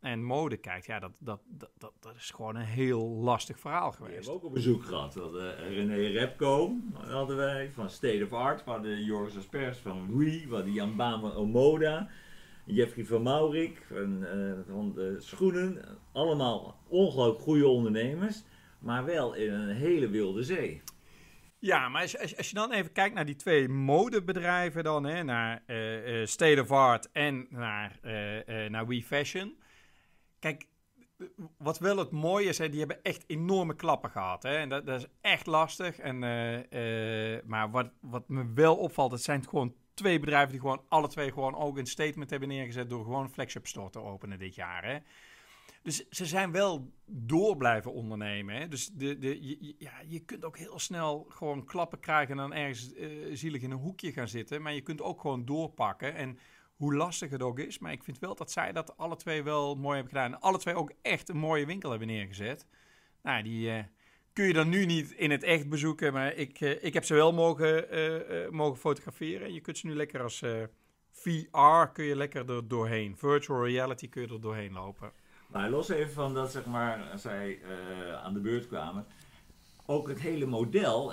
en 0.00 0.24
mode 0.24 0.56
kijkt, 0.56 0.86
ja, 0.86 0.98
dat, 0.98 1.12
dat, 1.18 1.40
dat, 1.78 1.92
dat, 2.00 2.14
is 2.16 2.30
gewoon 2.30 2.56
een 2.56 2.64
heel 2.64 3.08
lastig 3.08 3.58
verhaal 3.58 3.92
geweest. 3.92 4.08
We 4.08 4.14
hebben 4.14 4.34
ook 4.34 4.44
op 4.44 4.54
bezoek 4.54 4.84
gehad. 4.84 5.16
Uh, 5.16 5.22
René 5.68 5.96
Repco 5.96 6.76
hadden 6.92 7.36
wij 7.36 7.70
van 7.72 7.90
State 7.90 8.24
of 8.24 8.32
Art, 8.32 8.62
van 8.62 8.82
de 8.82 9.04
Joris 9.04 9.36
Aspers 9.36 9.78
van 9.78 10.10
Louis, 10.10 10.44
van 10.48 10.64
de 10.64 10.72
Jan 10.72 10.96
Baan 10.96 11.34
Omoda. 11.34 12.08
Jeffrey 12.64 13.04
van 13.04 13.22
Maurik 13.22 13.82
van, 13.86 14.22
uh, 14.22 14.52
van 14.68 14.92
de 14.94 15.16
schoenen. 15.18 15.98
Allemaal 16.12 16.80
ongelooflijk 16.88 17.40
goede 17.40 17.66
ondernemers, 17.66 18.42
maar 18.78 19.04
wel 19.04 19.34
in 19.34 19.52
een 19.52 19.76
hele 19.76 20.08
wilde 20.08 20.42
zee. 20.42 20.82
Ja, 21.62 21.88
maar 21.88 22.02
als, 22.02 22.36
als, 22.36 22.48
je 22.48 22.54
dan 22.54 22.72
even 22.72 22.92
kijkt 22.92 23.14
naar 23.14 23.24
die 23.24 23.36
twee 23.36 23.68
modebedrijven 23.68 24.84
dan, 24.84 25.04
hè, 25.04 25.22
naar 25.22 25.62
uh, 25.66 26.26
State 26.26 26.60
of 26.60 26.70
Art 26.70 27.10
en 27.12 27.46
naar, 27.50 27.98
uh, 28.02 28.68
naar 28.70 28.86
We 28.86 29.02
Fashion. 29.02 29.58
Kijk, 30.38 30.66
wat 31.58 31.78
wel 31.78 31.96
het 31.96 32.10
mooie 32.10 32.48
is, 32.48 32.58
hè, 32.58 32.68
die 32.68 32.78
hebben 32.78 33.02
echt 33.02 33.24
enorme 33.26 33.74
klappen 33.74 34.10
gehad. 34.10 34.42
Hè, 34.42 34.56
en 34.56 34.68
dat, 34.68 34.86
dat 34.86 35.00
is 35.00 35.06
echt 35.20 35.46
lastig. 35.46 35.98
En, 35.98 36.18
maar 37.46 37.70
wat, 37.70 37.90
wat 38.00 38.28
me 38.28 38.52
wel 38.54 38.76
opvalt, 38.76 39.12
het 39.12 39.22
zijn 39.22 39.48
gewoon 39.48 39.74
twee 39.94 40.18
bedrijven 40.18 40.50
die 40.50 40.60
gewoon 40.60 40.84
alle 40.88 41.08
twee 41.08 41.32
gewoon 41.32 41.54
ook 41.54 41.78
een 41.78 41.86
statement 41.86 42.30
hebben 42.30 42.48
neergezet 42.48 42.90
door 42.90 43.04
gewoon 43.04 43.22
een 43.22 43.32
flagship 43.32 43.66
store 43.66 43.90
te 43.90 44.00
openen 44.00 44.38
dit 44.38 44.54
jaar. 44.54 44.84
Hè. 44.84 44.98
Dus 45.82 46.08
ze 46.10 46.26
zijn 46.26 46.52
wel 46.52 46.92
door 47.06 47.56
blijven 47.56 47.92
ondernemen. 47.92 48.56
Hè? 48.56 48.68
Dus 48.68 48.86
de, 48.86 49.18
de, 49.18 49.46
je, 49.46 49.74
ja, 49.78 49.92
je 50.08 50.20
kunt 50.20 50.44
ook 50.44 50.58
heel 50.58 50.78
snel 50.78 51.26
gewoon 51.28 51.64
klappen 51.64 52.00
krijgen 52.00 52.30
en 52.30 52.36
dan 52.36 52.52
ergens 52.52 52.92
uh, 52.92 53.36
zielig 53.36 53.62
in 53.62 53.70
een 53.70 53.78
hoekje 53.78 54.12
gaan 54.12 54.28
zitten. 54.28 54.62
Maar 54.62 54.74
je 54.74 54.80
kunt 54.80 55.02
ook 55.02 55.20
gewoon 55.20 55.44
doorpakken. 55.44 56.14
En 56.14 56.38
hoe 56.76 56.94
lastig 56.94 57.30
het 57.30 57.42
ook 57.42 57.58
is. 57.58 57.78
Maar 57.78 57.92
ik 57.92 58.04
vind 58.04 58.18
wel 58.18 58.34
dat 58.34 58.50
zij 58.50 58.72
dat 58.72 58.96
alle 58.96 59.16
twee 59.16 59.42
wel 59.42 59.74
mooi 59.74 59.94
hebben 59.94 60.12
gedaan. 60.12 60.32
En 60.32 60.40
alle 60.40 60.58
twee 60.58 60.74
ook 60.74 60.92
echt 61.02 61.28
een 61.28 61.36
mooie 61.36 61.66
winkel 61.66 61.90
hebben 61.90 62.08
neergezet. 62.08 62.66
Nou, 63.22 63.42
die 63.42 63.68
uh, 63.68 63.78
kun 64.32 64.44
je 64.44 64.52
dan 64.52 64.68
nu 64.68 64.84
niet 64.84 65.12
in 65.12 65.30
het 65.30 65.42
echt 65.42 65.68
bezoeken. 65.68 66.12
Maar 66.12 66.34
ik, 66.34 66.60
uh, 66.60 66.84
ik 66.84 66.94
heb 66.94 67.04
ze 67.04 67.14
wel 67.14 67.32
mogen, 67.32 68.54
mogen 68.54 68.78
fotograferen. 68.78 69.52
Je 69.52 69.60
kunt 69.60 69.78
ze 69.78 69.86
nu 69.86 69.94
lekker 69.94 70.22
als 70.22 70.44
VR 71.12 71.92
kun 71.92 72.04
je 72.04 72.16
lekker 72.16 72.50
er 72.50 72.68
doorheen. 72.68 73.16
Virtual 73.16 73.64
reality 73.64 74.08
kun 74.08 74.22
je 74.22 74.28
er 74.28 74.40
doorheen 74.40 74.72
lopen. 74.72 75.12
Maar 75.52 75.70
los 75.70 75.88
even 75.88 76.12
van 76.12 76.34
dat 76.34 76.50
zeg 76.50 76.66
maar, 76.66 77.18
zij 77.18 77.58
uh, 77.58 78.14
aan 78.14 78.34
de 78.34 78.40
beurt 78.40 78.68
kwamen. 78.68 79.06
Ook 79.86 80.08
het 80.08 80.20
hele 80.20 80.46
model, 80.46 81.12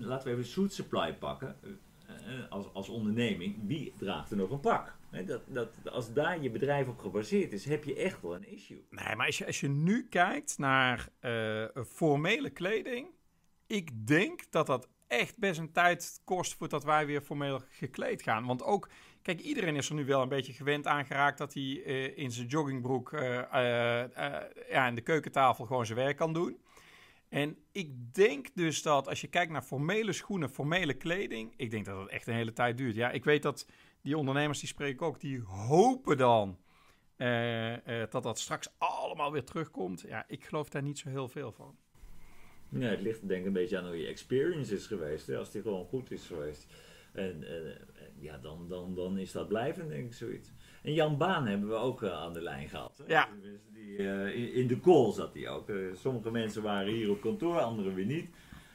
laten 0.00 0.26
we 0.26 0.32
even 0.32 0.44
Suit 0.44 0.72
Supply 0.72 1.14
pakken. 1.14 1.56
Uh, 1.62 2.50
als, 2.50 2.66
als 2.72 2.88
onderneming, 2.88 3.56
wie 3.66 3.92
draagt 3.98 4.30
er 4.30 4.36
nog 4.36 4.50
een 4.50 4.60
pak? 4.60 4.94
Dat, 5.26 5.42
dat, 5.46 5.68
als 5.90 6.12
daar 6.12 6.42
je 6.42 6.50
bedrijf 6.50 6.88
op 6.88 6.98
gebaseerd 6.98 7.52
is, 7.52 7.64
heb 7.64 7.84
je 7.84 7.94
echt 7.94 8.22
wel 8.22 8.34
een 8.34 8.52
issue. 8.52 8.84
Nee, 8.90 9.16
maar 9.16 9.26
als 9.26 9.38
je, 9.38 9.46
als 9.46 9.60
je 9.60 9.68
nu 9.68 10.06
kijkt 10.08 10.58
naar 10.58 11.08
formele 11.86 12.50
kleding, 12.50 13.08
ik 13.66 14.06
denk 14.06 14.50
dat 14.50 14.66
dat 14.66 14.88
echt 15.06 15.38
best 15.38 15.58
een 15.58 15.72
tijd 15.72 16.20
kost 16.24 16.54
voordat 16.54 16.84
wij 16.84 17.06
weer 17.06 17.20
formeel 17.20 17.60
gekleed 17.68 18.22
gaan. 18.22 18.46
Want 18.46 18.62
ook 18.62 18.88
Kijk, 19.22 19.40
iedereen 19.40 19.76
is 19.76 19.88
er 19.88 19.94
nu 19.94 20.04
wel 20.04 20.22
een 20.22 20.28
beetje 20.28 20.52
gewend 20.52 20.86
aangeraakt 20.86 21.38
dat 21.38 21.54
hij 21.54 21.62
uh, 21.62 22.18
in 22.18 22.30
zijn 22.30 22.46
joggingbroek 22.46 23.12
uh, 23.12 23.20
ja, 23.20 24.08
aan 24.72 24.94
de 24.94 25.00
keukentafel 25.00 25.64
gewoon 25.64 25.86
zijn 25.86 25.98
werk 25.98 26.16
kan 26.16 26.32
doen. 26.32 26.60
En 27.28 27.56
ik 27.72 28.14
denk 28.14 28.54
dus 28.54 28.82
dat 28.82 29.08
als 29.08 29.20
je 29.20 29.26
kijkt 29.26 29.52
naar 29.52 29.62
formele 29.62 30.12
schoenen, 30.12 30.50
formele 30.50 30.94
kleding, 30.94 31.54
ik 31.56 31.70
denk 31.70 31.84
dat 31.84 31.96
dat 31.96 32.08
echt 32.08 32.26
een 32.26 32.34
hele 32.34 32.52
tijd 32.52 32.76
duurt. 32.76 32.94
Ja, 32.94 33.10
ik 33.10 33.24
weet 33.24 33.42
dat 33.42 33.66
die 34.02 34.16
ondernemers 34.16 34.58
die 34.58 34.68
spreken 34.68 35.06
ook, 35.06 35.20
die 35.20 35.40
hopen 35.40 36.16
dan 36.16 36.58
dat 38.10 38.22
dat 38.22 38.38
straks 38.38 38.68
allemaal 38.78 39.32
weer 39.32 39.44
terugkomt. 39.44 40.00
Ja, 40.00 40.24
ik 40.28 40.44
geloof 40.44 40.68
daar 40.68 40.82
niet 40.82 40.98
zo 40.98 41.08
heel 41.08 41.28
veel 41.28 41.52
van. 41.52 41.76
Ja, 42.68 42.88
het 42.88 43.00
ligt 43.00 43.28
denk 43.28 43.40
ik 43.40 43.46
een 43.46 43.52
beetje 43.52 43.78
aan 43.78 43.86
hoe 43.86 43.96
je 43.96 44.06
experience 44.06 44.74
is 44.74 44.86
geweest. 44.86 45.26
Hè? 45.26 45.36
Als 45.38 45.50
die 45.50 45.62
gewoon 45.62 45.86
goed 45.86 46.10
is 46.10 46.26
geweest. 46.26 46.66
En, 47.12 47.44
ja, 48.20 48.38
dan, 48.38 48.68
dan, 48.68 48.94
dan 48.94 49.18
is 49.18 49.32
dat 49.32 49.48
blijvend, 49.48 49.88
denk 49.88 50.06
ik, 50.06 50.14
zoiets. 50.14 50.52
En 50.82 50.92
Jan 50.92 51.16
Baan 51.16 51.46
hebben 51.46 51.68
we 51.68 51.74
ook 51.74 52.02
uh, 52.02 52.12
aan 52.12 52.32
de 52.32 52.42
lijn 52.42 52.68
gehad. 52.68 52.98
Hè? 52.98 53.12
Ja. 53.12 53.28
Die, 53.72 53.98
uh, 53.98 54.56
in, 54.56 54.66
de 54.66 54.80
call 54.80 55.12
zat 55.12 55.34
hij 55.34 55.48
ook. 55.48 55.68
Uh, 55.68 55.94
sommige 55.94 56.30
mensen 56.30 56.62
waren 56.62 56.92
hier 56.92 57.10
op 57.10 57.20
kantoor, 57.20 57.60
anderen 57.60 57.94
weer 57.94 58.06
niet. 58.06 58.30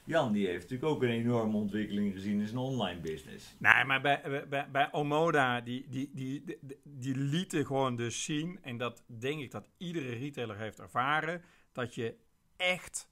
Jan, 0.06 0.32
die 0.32 0.48
heeft 0.48 0.62
natuurlijk 0.62 0.92
ook 0.92 1.04
een 1.04 1.10
enorme 1.10 1.58
ontwikkeling 1.58 2.14
gezien 2.14 2.40
in 2.40 2.48
zijn 2.48 2.58
online 2.58 3.00
business. 3.00 3.56
Nee, 3.58 3.84
maar 3.84 4.02
bij, 4.02 4.46
bij, 4.50 4.70
bij 4.72 4.92
Omoda, 4.92 5.62
die, 5.62 5.86
die, 5.90 6.10
die, 6.14 6.44
die, 6.44 6.80
die 6.84 7.16
lieten 7.16 7.66
gewoon 7.66 7.96
dus 7.96 8.24
zien, 8.24 8.60
en 8.62 8.78
dat 8.78 9.04
denk 9.20 9.42
ik 9.42 9.52
dat 9.52 9.70
iedere 9.78 10.16
retailer 10.16 10.58
heeft 10.58 10.80
ervaren, 10.80 11.42
dat 11.72 11.96
je 11.96 12.16
echt 12.58 13.10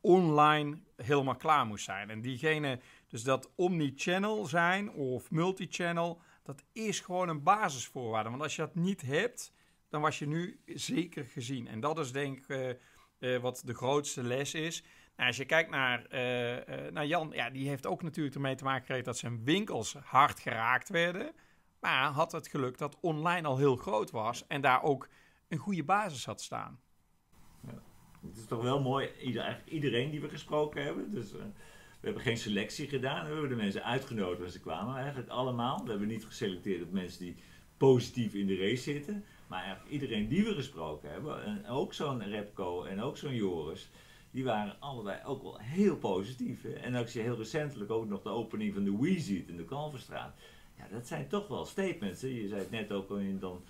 online 0.00 0.78
helemaal 0.96 1.36
klaar 1.36 1.66
moest 1.66 1.84
zijn. 1.84 2.10
En 2.10 2.20
diegene, 2.20 2.80
dus 3.14 3.22
dat 3.22 3.50
omni-channel 3.54 4.46
zijn 4.46 4.90
of 4.92 5.30
multi-channel, 5.30 6.20
dat 6.42 6.64
is 6.72 7.00
gewoon 7.00 7.28
een 7.28 7.42
basisvoorwaarde. 7.42 8.30
Want 8.30 8.42
als 8.42 8.56
je 8.56 8.62
dat 8.62 8.74
niet 8.74 9.02
hebt, 9.02 9.52
dan 9.88 10.00
was 10.00 10.18
je 10.18 10.26
nu 10.26 10.60
zeker 10.66 11.24
gezien. 11.24 11.68
En 11.68 11.80
dat 11.80 11.98
is 11.98 12.12
denk 12.12 12.38
ik 12.38 12.48
uh, 12.48 12.68
uh, 13.18 13.40
wat 13.40 13.62
de 13.64 13.74
grootste 13.74 14.22
les 14.22 14.54
is. 14.54 14.82
Nou, 15.16 15.28
als 15.28 15.36
je 15.36 15.44
kijkt 15.44 15.70
naar, 15.70 16.00
uh, 16.00 16.90
naar 16.90 17.06
Jan, 17.06 17.30
ja, 17.34 17.50
die 17.50 17.68
heeft 17.68 17.86
ook 17.86 18.02
natuurlijk 18.02 18.34
ermee 18.34 18.54
te 18.54 18.64
maken 18.64 18.80
gekregen 18.80 19.04
dat 19.04 19.18
zijn 19.18 19.44
winkels 19.44 19.96
hard 20.04 20.40
geraakt 20.40 20.88
werden. 20.88 21.32
Maar 21.80 22.10
had 22.10 22.32
het 22.32 22.48
geluk 22.48 22.78
dat 22.78 23.00
online 23.00 23.46
al 23.46 23.56
heel 23.56 23.76
groot 23.76 24.10
was 24.10 24.46
en 24.46 24.60
daar 24.60 24.82
ook 24.82 25.08
een 25.48 25.58
goede 25.58 25.84
basis 25.84 26.24
had 26.24 26.42
staan. 26.42 26.80
Ja. 27.66 27.82
Het 28.28 28.36
is 28.36 28.46
toch 28.46 28.62
wel 28.62 28.80
mooi, 28.80 29.10
iedereen 29.64 30.10
die 30.10 30.20
we 30.20 30.28
gesproken 30.28 30.84
hebben. 30.84 31.10
Dus 31.10 31.34
we 32.04 32.10
hebben 32.10 32.28
geen 32.28 32.38
selectie 32.42 32.88
gedaan. 32.88 33.26
We 33.26 33.32
hebben 33.32 33.48
de 33.48 33.56
mensen 33.56 33.84
uitgenodigd 33.84 34.42
als 34.42 34.52
ze 34.52 34.60
kwamen, 34.60 34.96
eigenlijk 34.96 35.28
allemaal. 35.28 35.84
We 35.84 35.90
hebben 35.90 36.08
niet 36.08 36.24
geselecteerd 36.24 36.82
op 36.82 36.92
mensen 36.92 37.20
die 37.20 37.36
positief 37.76 38.34
in 38.34 38.46
de 38.46 38.56
race 38.56 38.82
zitten. 38.82 39.24
Maar 39.46 39.62
eigenlijk 39.62 39.92
iedereen 39.92 40.28
die 40.28 40.44
we 40.44 40.54
gesproken 40.54 41.10
hebben, 41.10 41.44
en 41.44 41.66
ook 41.66 41.94
zo'n 41.94 42.22
Repco 42.22 42.82
en 42.82 43.00
ook 43.00 43.16
zo'n 43.16 43.34
Joris, 43.34 43.90
die 44.30 44.44
waren 44.44 44.80
allebei 44.80 45.20
ook 45.24 45.42
wel 45.42 45.58
heel 45.58 45.96
positief. 45.96 46.62
Hè? 46.62 46.72
En 46.72 46.94
als 46.94 47.12
je 47.12 47.20
heel 47.20 47.36
recentelijk 47.36 47.90
ook 47.90 48.08
nog 48.08 48.22
de 48.22 48.28
opening 48.28 48.74
van 48.74 48.84
de 48.84 48.98
Wii 49.00 49.20
ziet 49.20 49.48
in 49.48 49.56
de 49.56 49.64
Kalverstraat, 49.64 50.34
ja, 50.78 50.84
dat 50.90 51.06
zijn 51.06 51.28
toch 51.28 51.48
wel 51.48 51.64
statements. 51.64 52.22
Hè? 52.22 52.28
Je 52.28 52.48
zei 52.48 52.60
het 52.60 52.70
net 52.70 52.92
ook, 52.92 53.10
in, 53.10 53.38
dan, 53.38 53.64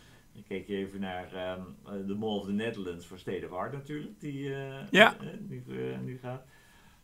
keek 0.48 0.66
je 0.66 0.76
even 0.76 1.00
naar 1.00 1.56
um, 1.58 2.06
de 2.06 2.14
Mall 2.14 2.38
of 2.38 2.46
the 2.46 2.52
Netherlands 2.52 3.06
voor 3.06 3.18
State 3.18 3.46
of 3.46 3.52
Art 3.52 3.72
natuurlijk, 3.72 4.20
die 4.20 4.42
uh, 4.42 4.90
ja. 4.90 5.16
uh, 5.20 5.28
nu, 5.48 5.62
uh, 5.66 5.98
nu 5.98 6.18
gaat. 6.18 6.44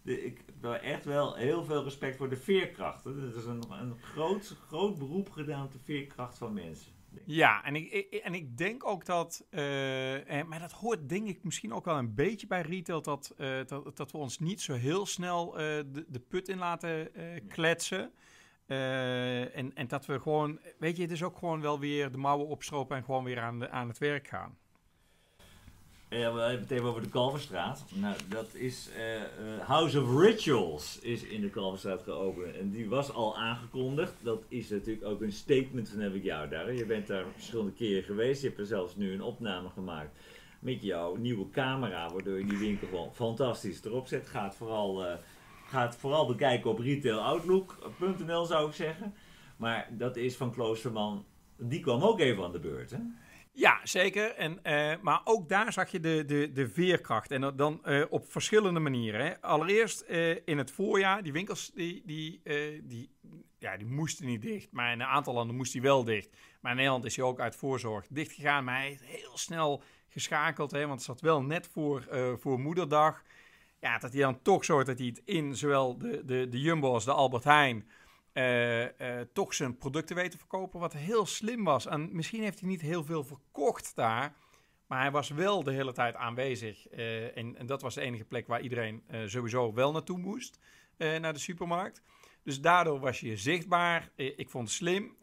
De, 0.03 0.25
ik 0.25 0.45
heb 0.61 0.73
echt 0.73 1.05
wel 1.05 1.35
heel 1.35 1.65
veel 1.65 1.85
respect 1.85 2.17
voor 2.17 2.29
de 2.29 2.37
veerkracht. 2.37 3.05
Het 3.05 3.35
is 3.35 3.45
een, 3.45 3.63
een 3.71 3.99
groot, 3.99 4.57
groot 4.67 4.99
beroep 4.99 5.31
gedaan 5.31 5.65
op 5.65 5.73
de 5.73 5.79
veerkracht 5.79 6.39
van 6.39 6.53
mensen. 6.53 6.93
Ja, 7.25 7.65
en 7.65 7.77
ik, 7.77 7.91
ik, 7.93 8.15
en 8.15 8.35
ik 8.35 8.59
denk 8.59 8.87
ook 8.87 9.05
dat, 9.05 9.47
uh, 9.51 9.61
maar 10.43 10.59
dat 10.59 10.73
hoort 10.73 11.09
denk 11.09 11.29
ik 11.29 11.45
misschien 11.45 11.73
ook 11.73 11.85
wel 11.85 11.99
een 11.99 12.15
beetje 12.15 12.47
bij 12.47 12.63
retail, 12.63 13.03
dat, 13.03 13.35
uh, 13.39 13.59
dat, 13.67 13.97
dat 13.97 14.13
we 14.13 14.19
ons 14.19 14.39
niet 14.39 14.61
zo 14.61 14.73
heel 14.73 15.07
snel 15.07 15.49
uh, 15.49 15.61
de, 15.93 16.05
de 16.09 16.21
put 16.21 16.49
in 16.49 16.59
laten 16.59 17.11
kletsen. 17.49 18.13
en, 18.67 19.75
en 19.75 19.89
dat 19.89 20.07
we 20.07 20.21
gewoon, 20.21 20.61
weet 20.79 20.97
je, 20.97 21.03
het 21.03 21.11
is 21.11 21.23
ook 21.23 21.39
gewoon 21.39 21.61
wel 21.61 21.79
weer 21.79 22.13
de 22.13 22.19
mouwen 22.19 22.47
opstropen 22.47 22.97
en 22.97 23.05
gewoon 23.05 23.25
weer 23.25 23.41
aan, 23.41 23.59
de, 23.59 23.71
aan 23.71 23.89
het 23.89 23.99
werk 23.99 24.29
gaan. 24.29 24.59
We 26.11 26.17
hebben 26.17 26.51
het 26.51 26.71
even 26.71 26.89
over 26.89 27.03
de 27.03 27.09
Kalverstraat. 27.09 27.85
Nou, 27.95 28.17
dat 28.29 28.55
is 28.55 28.91
uh, 28.97 29.15
uh, 29.15 29.21
House 29.61 30.01
of 30.01 30.21
Rituals 30.21 30.99
is 30.99 31.23
in 31.23 31.41
de 31.41 31.51
Kalverstraat 31.51 32.03
geopend. 32.03 32.57
En 32.57 32.71
die 32.71 32.89
was 32.89 33.13
al 33.13 33.39
aangekondigd. 33.39 34.13
Dat 34.23 34.43
is 34.49 34.69
natuurlijk 34.69 35.07
ook 35.07 35.21
een 35.21 35.33
statement 35.33 35.89
van 35.89 36.01
heb 36.01 36.15
ik 36.15 36.23
jou 36.23 36.49
daar. 36.49 36.73
Je 36.73 36.87
bent 36.87 37.07
daar 37.07 37.25
verschillende 37.33 37.73
keren 37.73 38.03
geweest. 38.03 38.41
Je 38.41 38.47
hebt 38.47 38.61
er 38.61 38.67
zelfs 38.67 38.97
nu 38.97 39.13
een 39.13 39.23
opname 39.23 39.69
gemaakt 39.69 40.19
met 40.59 40.83
jouw 40.83 41.17
nieuwe 41.17 41.51
camera. 41.51 42.13
Waardoor 42.13 42.39
je 42.39 42.47
die 42.47 42.59
winkel 42.59 42.89
gewoon 42.89 43.15
fantastisch 43.15 43.85
erop 43.85 44.07
zet. 44.07 44.29
Ga 44.29 44.45
het 44.45 44.55
vooral, 44.55 45.05
uh, 45.07 45.13
ga 45.67 45.83
het 45.83 45.97
vooral 45.97 46.27
bekijken 46.27 46.71
op 46.71 46.79
retailoutlook.nl 46.79 48.45
zou 48.45 48.69
ik 48.69 48.75
zeggen. 48.75 49.15
Maar 49.57 49.89
dat 49.91 50.17
is 50.17 50.37
van 50.37 50.53
Kloosterman. 50.53 51.25
Die 51.57 51.81
kwam 51.81 52.03
ook 52.03 52.21
even 52.21 52.45
aan 52.45 52.53
de 52.53 52.59
beurt 52.59 52.91
hè? 52.91 52.99
Ja, 53.53 53.81
zeker. 53.85 54.35
En, 54.35 54.59
uh, 54.63 54.93
maar 55.03 55.21
ook 55.25 55.49
daar 55.49 55.73
zag 55.73 55.91
je 55.91 56.01
de, 56.01 56.25
de, 56.25 56.53
de 56.53 56.69
veerkracht. 56.69 57.31
En 57.31 57.57
dan 57.57 57.81
uh, 57.85 58.05
op 58.11 58.31
verschillende 58.31 58.81
manieren. 58.81 59.27
Hè. 59.27 59.41
Allereerst 59.41 60.05
uh, 60.09 60.37
in 60.45 60.59
het 60.59 60.71
voorjaar, 60.71 61.23
die 61.23 61.33
winkels 61.33 61.71
die, 61.75 62.03
die, 62.05 62.43
die, 62.83 63.11
ja, 63.59 63.77
die 63.77 63.87
moesten 63.87 64.27
niet 64.27 64.43
dicht. 64.43 64.73
Maar 64.73 64.93
in 64.93 65.01
een 65.01 65.07
aantal 65.07 65.35
landen 65.35 65.57
moest 65.57 65.73
die 65.73 65.83
wel 65.83 66.05
dicht. 66.05 66.29
Maar 66.61 66.71
in 66.71 66.77
Nederland 66.77 67.05
is 67.05 67.17
hij 67.17 67.25
ook 67.25 67.41
uit 67.41 67.57
voorzorg 67.57 68.07
dicht 68.11 68.33
gegaan. 68.33 68.65
Maar 68.65 68.77
hij 68.77 68.87
heeft 68.87 69.05
heel 69.05 69.39
snel 69.39 69.83
geschakeld. 70.09 70.71
Hè, 70.71 70.81
want 70.81 70.93
het 70.93 71.03
zat 71.03 71.21
wel 71.21 71.43
net 71.43 71.69
voor, 71.73 72.09
voor 72.41 72.61
moederdag. 72.61 73.23
Ja, 73.81 73.99
dat 73.99 74.13
hij 74.13 74.21
dan 74.21 74.43
toch 74.43 74.65
zorgt 74.65 74.87
dat 74.87 74.99
hij 74.99 75.07
het 75.07 75.23
in 75.25 75.57
zowel 75.57 75.99
de, 75.99 76.25
de, 76.25 76.49
de 76.49 76.61
Jumbo 76.61 76.93
als 76.93 77.05
de 77.05 77.13
Albert 77.13 77.45
Heijn... 77.45 77.89
Uh, 78.35 78.83
uh, 78.83 78.89
toch 79.33 79.55
zijn 79.55 79.77
producten 79.77 80.17
weten 80.17 80.39
verkopen, 80.39 80.81
wat 80.81 80.93
heel 80.93 81.27
slim 81.27 81.65
was. 81.65 81.87
En 81.87 82.09
misschien 82.13 82.43
heeft 82.43 82.61
hij 82.61 82.69
niet 82.69 82.81
heel 82.81 83.05
veel 83.05 83.25
verkocht 83.25 83.97
daar, 83.97 84.37
maar 84.87 85.01
hij 85.01 85.11
was 85.11 85.29
wel 85.29 85.63
de 85.63 85.73
hele 85.73 85.93
tijd 85.93 86.15
aanwezig. 86.15 86.89
En, 86.89 87.57
en, 87.57 87.67
dat 87.67 87.83
was 87.83 87.95
de 87.95 88.01
enige 88.01 88.25
plek 88.25 88.47
waar 88.47 88.61
iedereen 88.61 89.03
sowieso 89.27 89.75
wel 89.75 89.93
naartoe 89.93 90.19
moest, 90.19 90.59
naar 90.97 91.33
de 91.33 91.39
supermarkt. 91.39 92.03
Dus 92.43 92.61
daardoor 92.61 93.01
was 93.01 93.21
je 93.21 93.37
zichtbaar. 93.37 94.11
ik 94.17 94.51
vond 94.51 94.69
het 94.69 94.77
slim. 94.77 95.17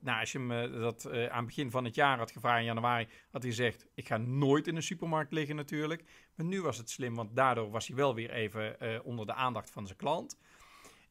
nou, 0.00 0.20
als 0.20 0.32
je 0.32 0.38
me 0.38 0.70
dat 0.70 1.10
aan 1.10 1.36
het 1.36 1.46
begin 1.46 1.70
van 1.70 1.84
het 1.84 1.94
jaar 1.94 2.18
had 2.18 2.30
gevraagd 2.30 2.58
in 2.58 2.64
januari, 2.64 3.08
had 3.30 3.42
hij 3.42 3.50
gezegd: 3.50 3.86
Ik 3.94 4.06
ga 4.06 4.16
nooit 4.16 4.66
in 4.66 4.76
een 4.76 4.82
supermarkt 4.82 5.32
liggen, 5.32 5.56
natuurlijk. 5.56 6.04
Maar 6.34 6.46
nu 6.46 6.62
was 6.62 6.78
het 6.78 6.90
slim, 6.90 7.14
want 7.14 7.36
daardoor 7.36 7.70
was 7.70 7.86
hij 7.86 7.96
wel 7.96 8.14
weer 8.14 8.30
even 8.30 8.76
onder 9.04 9.26
de 9.26 9.34
aandacht 9.34 9.70
van 9.70 9.86
zijn 9.86 9.98
klant. 9.98 10.38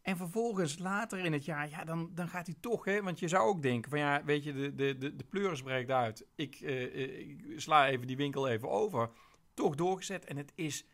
En 0.01 0.17
vervolgens 0.17 0.77
later 0.77 1.19
in 1.19 1.33
het 1.33 1.45
jaar, 1.45 1.69
ja, 1.69 1.83
dan, 1.83 2.11
dan 2.13 2.27
gaat 2.27 2.45
hij 2.45 2.55
toch, 2.59 2.85
hè, 2.85 3.01
want 3.01 3.19
je 3.19 3.27
zou 3.27 3.47
ook 3.47 3.61
denken 3.61 3.89
van 3.89 3.99
ja, 3.99 4.23
weet 4.23 4.43
je, 4.43 4.53
de, 4.53 4.75
de, 4.75 4.97
de, 4.97 5.15
de 5.15 5.23
pleuris 5.23 5.61
breekt 5.61 5.89
uit. 5.89 6.27
Ik, 6.35 6.59
uh, 6.59 7.19
ik 7.19 7.59
sla 7.59 7.87
even 7.87 8.07
die 8.07 8.17
winkel 8.17 8.47
even 8.47 8.69
over. 8.69 9.09
Toch 9.53 9.75
doorgezet 9.75 10.25
en 10.25 10.37
het 10.37 10.51
is, 10.55 10.85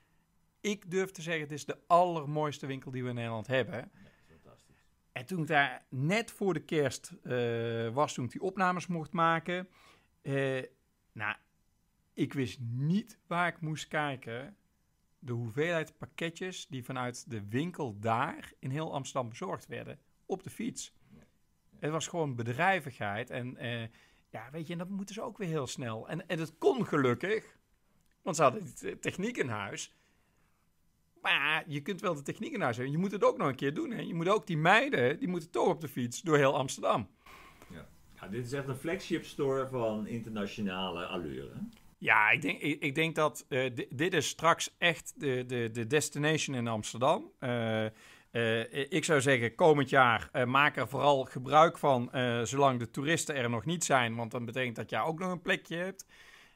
ik 0.62 0.92
durf 0.92 1.12
te 1.12 1.22
zeggen, 1.22 1.44
het 1.44 1.52
is 1.52 1.66
de 1.66 1.78
allermooiste 1.88 2.66
winkel 2.66 2.92
die 2.92 3.04
we 3.04 3.10
in 3.10 3.16
Nederland 3.16 3.48
hebben. 3.48 3.92
Fantastisch. 4.30 4.88
En 5.12 5.26
toen 5.26 5.42
ik 5.42 5.48
daar 5.48 5.86
net 5.90 6.32
voor 6.32 6.54
de 6.54 6.64
kerst 6.64 7.14
uh, 7.24 7.90
was, 7.90 8.14
toen 8.14 8.26
ik 8.26 8.32
die 8.32 8.42
opnames 8.42 8.88
mocht 8.88 9.12
maken, 9.12 9.68
uh, 10.22 10.64
nou, 11.12 11.36
ik 12.14 12.34
wist 12.34 12.60
niet 12.60 13.20
waar 13.28 13.48
ik 13.48 13.62
moest 13.62 13.88
kijken 13.88 14.58
de 15.28 15.34
hoeveelheid 15.34 15.98
pakketjes 15.98 16.68
die 16.68 16.84
vanuit 16.84 17.30
de 17.30 17.48
winkel 17.48 18.00
daar 18.00 18.54
in 18.60 18.70
heel 18.70 18.94
Amsterdam 18.94 19.30
bezorgd 19.30 19.68
werden 19.68 20.00
op 20.26 20.44
de 20.44 20.50
fiets. 20.50 20.94
Het 21.80 21.92
was 21.92 22.08
gewoon 22.08 22.36
bedrijvigheid 22.36 23.30
en 23.30 23.66
uh, 23.66 23.82
ja, 24.30 24.50
weet 24.52 24.68
je, 24.68 24.74
en 24.74 24.80
dat 24.80 24.90
moeten 24.90 25.16
ze 25.16 25.22
ook 25.22 25.38
weer 25.38 25.48
heel 25.48 25.68
snel. 25.68 26.10
En, 26.10 26.28
en 26.28 26.40
het 26.40 26.58
kon 26.58 26.86
gelukkig, 26.86 27.58
want 28.22 28.36
ze 28.36 28.42
hadden 28.42 28.64
de 28.80 29.00
techniek 29.00 29.38
in 29.38 29.50
huis. 29.50 29.96
Maar 31.22 31.64
je 31.68 31.82
kunt 31.82 32.02
wel 32.02 32.16
de 32.16 32.22
techniek 32.22 32.54
in 32.54 32.62
huis 32.62 32.76
hebben. 32.76 32.96
Je 32.96 33.02
moet 33.02 33.12
het 33.12 33.24
ook 33.24 33.38
nog 33.38 33.48
een 33.48 33.56
keer 33.56 33.74
doen. 33.74 33.92
Hè? 33.92 34.02
Je 34.02 34.14
moet 34.14 34.30
ook 34.30 34.48
die 34.48 34.58
meiden, 34.58 35.20
die 35.20 35.28
moeten 35.28 35.50
toch 35.50 35.68
op 35.68 35.82
de 35.82 35.88
fiets 35.88 36.22
door 36.22 36.38
heel 36.38 36.58
Amsterdam. 36.58 37.10
Ja. 37.70 37.88
ja 38.16 38.28
dit 38.28 38.46
is 38.46 38.54
echt 38.54 38.68
een 38.68 38.76
flagship 38.76 39.26
store 39.26 39.68
van 39.68 40.08
internationale 40.08 41.06
allure. 41.06 41.54
Ja, 42.00 42.30
ik 42.30 42.42
denk, 42.42 42.62
ik, 42.62 42.82
ik 42.82 42.96
denk 42.96 43.16
dat 43.16 43.46
uh, 43.50 43.72
dit 43.90 44.14
is 44.14 44.28
straks 44.28 44.76
echt 44.78 45.14
de, 45.16 45.44
de, 45.48 45.70
de 45.72 45.88
destination 45.88 46.56
in 46.56 46.68
Amsterdam. 46.68 47.32
Uh, 47.40 47.86
uh, 48.32 48.92
ik 48.92 49.04
zou 49.04 49.22
zeggen, 49.22 49.56
komend 49.56 49.90
jaar 49.90 50.30
maak 50.48 50.78
er 50.78 50.88
vooral 50.88 51.24
gebruik 51.24 51.78
van, 51.78 52.10
zolang 52.44 52.80
de 52.80 52.90
toeristen 52.90 53.36
er 53.36 53.50
nog 53.50 53.66
niet 53.66 53.84
zijn. 53.84 54.16
Want 54.16 54.32
dan 54.32 54.46
betekent 54.46 54.76
dat 54.76 54.90
je 54.90 55.00
ook 55.00 55.20
nog 55.20 55.32
een 55.32 55.42
plekje 55.42 55.76
hebt. 55.76 56.06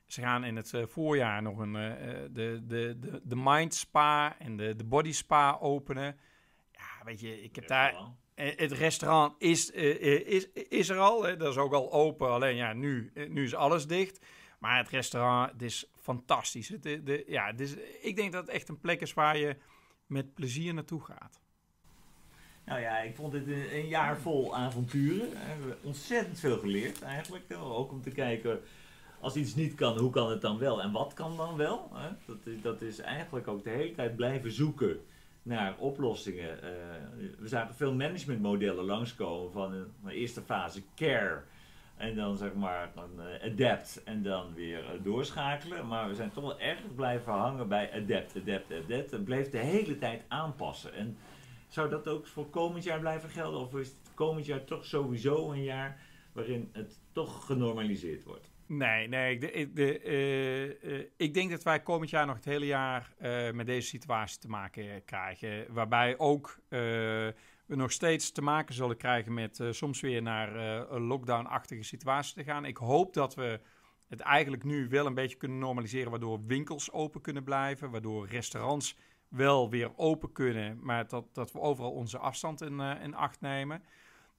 Ze 0.05 0.21
gaan 0.21 0.43
in 0.43 0.55
het 0.55 0.73
voorjaar 0.87 1.41
nog 1.41 1.57
een, 1.57 1.73
de, 1.73 2.29
de, 2.31 2.95
de, 2.99 3.21
de 3.23 3.35
Mind 3.35 3.73
Spa 3.73 4.39
en 4.39 4.57
de, 4.57 4.75
de 4.75 4.83
Body 4.83 5.11
Spa 5.11 5.57
openen. 5.61 6.17
Ja, 6.71 7.05
weet 7.05 7.19
je, 7.19 7.43
ik 7.43 7.55
heb 7.55 7.67
daar... 7.67 7.95
Het 8.35 8.71
restaurant 8.71 9.35
is, 9.37 9.69
is, 9.69 10.51
is 10.51 10.89
er 10.89 10.97
al, 10.97 11.23
hè? 11.23 11.37
dat 11.37 11.51
is 11.51 11.57
ook 11.57 11.73
al 11.73 11.91
open. 11.91 12.29
Alleen 12.29 12.55
ja, 12.55 12.73
nu, 12.73 13.11
nu 13.29 13.43
is 13.43 13.55
alles 13.55 13.87
dicht. 13.87 14.19
Maar 14.61 14.77
het 14.77 14.89
restaurant, 14.89 15.61
is 15.61 15.85
fantastisch. 15.95 16.69
Het, 16.69 16.83
de, 16.83 17.03
de, 17.03 17.23
ja, 17.27 17.45
het 17.45 17.59
is, 17.59 17.75
ik 18.01 18.15
denk 18.15 18.31
dat 18.31 18.41
het 18.41 18.55
echt 18.55 18.69
een 18.69 18.79
plek 18.79 19.01
is 19.01 19.13
waar 19.13 19.37
je 19.37 19.55
met 20.05 20.33
plezier 20.33 20.73
naartoe 20.73 21.01
gaat. 21.01 21.39
Nou 22.65 22.79
ja, 22.79 22.97
ik 22.97 23.15
vond 23.15 23.33
het 23.33 23.47
een, 23.47 23.87
jaar 23.87 24.17
vol 24.17 24.55
avonturen. 24.55 25.29
We 25.29 25.37
hebben 25.37 25.77
ontzettend 25.81 26.39
veel 26.39 26.57
geleerd 26.57 27.01
eigenlijk. 27.01 27.43
Ook 27.57 27.91
om 27.91 28.01
te 28.01 28.09
kijken, 28.09 28.61
als 29.19 29.35
iets 29.35 29.55
niet 29.55 29.75
kan, 29.75 29.97
hoe 29.97 30.11
kan 30.11 30.29
het 30.29 30.41
dan 30.41 30.57
wel? 30.57 30.81
En 30.81 30.91
wat 30.91 31.13
kan 31.13 31.37
dan 31.37 31.57
wel? 31.57 31.91
Dat, 32.25 32.37
dat 32.61 32.81
is 32.81 32.99
eigenlijk 32.99 33.47
ook 33.47 33.63
de 33.63 33.69
hele 33.69 33.95
tijd 33.95 34.15
blijven 34.15 34.51
zoeken 34.51 34.99
naar 35.43 35.75
oplossingen. 35.77 36.57
Uh, 36.57 36.69
we 37.39 37.47
zagen 37.47 37.75
veel 37.75 37.93
managementmodellen 37.93 38.85
langskomen 38.85 39.51
van 39.51 39.73
een 39.73 40.09
eerste 40.09 40.41
fase 40.41 40.81
care 40.95 41.43
en 42.01 42.15
dan 42.15 42.37
zeg 42.37 42.53
maar 42.53 42.91
dan, 42.95 43.09
uh, 43.19 43.51
adapt 43.51 44.03
en 44.03 44.23
dan 44.23 44.53
weer 44.53 44.83
uh, 44.83 45.03
doorschakelen. 45.03 45.87
Maar 45.87 46.07
we 46.07 46.15
zijn 46.15 46.31
toch 46.31 46.43
wel 46.43 46.59
erg 46.59 46.95
blijven 46.95 47.33
hangen 47.33 47.67
bij 47.67 47.91
adapt, 47.93 48.35
adapt, 48.35 48.71
adapt. 48.71 49.13
En 49.13 49.23
bleef 49.23 49.49
de 49.49 49.57
hele 49.57 49.97
tijd 49.97 50.23
aanpassen. 50.27 50.93
En 50.93 51.17
zou 51.67 51.89
dat 51.89 52.07
ook 52.07 52.27
voor 52.27 52.49
komend 52.49 52.83
jaar 52.83 52.99
blijven 52.99 53.29
gelden? 53.29 53.59
Of 53.59 53.75
is 53.75 53.87
het 53.87 54.13
komend 54.13 54.45
jaar 54.45 54.63
toch 54.63 54.85
sowieso 54.85 55.51
een 55.51 55.63
jaar 55.63 55.99
waarin 56.33 56.69
het 56.71 56.99
toch 57.11 57.45
genormaliseerd 57.45 58.23
wordt? 58.23 58.49
Nee, 58.65 59.07
nee. 59.07 59.37
De, 59.73 60.03
uh, 60.83 61.03
ik 61.17 61.33
denk 61.33 61.49
dat 61.51 61.63
wij 61.63 61.81
komend 61.81 62.09
jaar 62.09 62.25
nog 62.25 62.35
het 62.35 62.45
hele 62.45 62.65
jaar 62.65 63.13
met 63.53 63.65
deze 63.65 63.87
situatie 63.87 64.39
te 64.39 64.47
maken 64.47 65.05
krijgen. 65.05 65.73
Waarbij 65.73 66.17
ook 66.17 66.59
we 67.71 67.77
nog 67.77 67.91
steeds 67.91 68.31
te 68.31 68.41
maken 68.41 68.73
zullen 68.75 68.97
krijgen 68.97 69.33
met 69.33 69.59
soms 69.69 70.01
weer 70.01 70.21
naar 70.21 70.55
een 70.91 71.01
lockdown-achtige 71.01 71.83
situatie 71.83 72.33
te 72.33 72.43
gaan. 72.43 72.65
Ik 72.65 72.77
hoop 72.77 73.13
dat 73.13 73.35
we 73.35 73.59
het 74.07 74.19
eigenlijk 74.19 74.63
nu 74.63 74.87
wel 74.89 75.05
een 75.05 75.13
beetje 75.13 75.37
kunnen 75.37 75.57
normaliseren, 75.57 76.11
waardoor 76.11 76.45
winkels 76.45 76.91
open 76.91 77.21
kunnen 77.21 77.43
blijven, 77.43 77.91
waardoor 77.91 78.27
restaurants 78.27 78.97
wel 79.27 79.69
weer 79.69 79.91
open 79.97 80.31
kunnen, 80.31 80.79
maar 80.81 81.07
dat, 81.07 81.33
dat 81.33 81.51
we 81.51 81.59
overal 81.59 81.91
onze 81.91 82.17
afstand 82.17 82.61
in, 82.61 82.79
in 82.79 83.15
acht 83.15 83.41
nemen. 83.41 83.83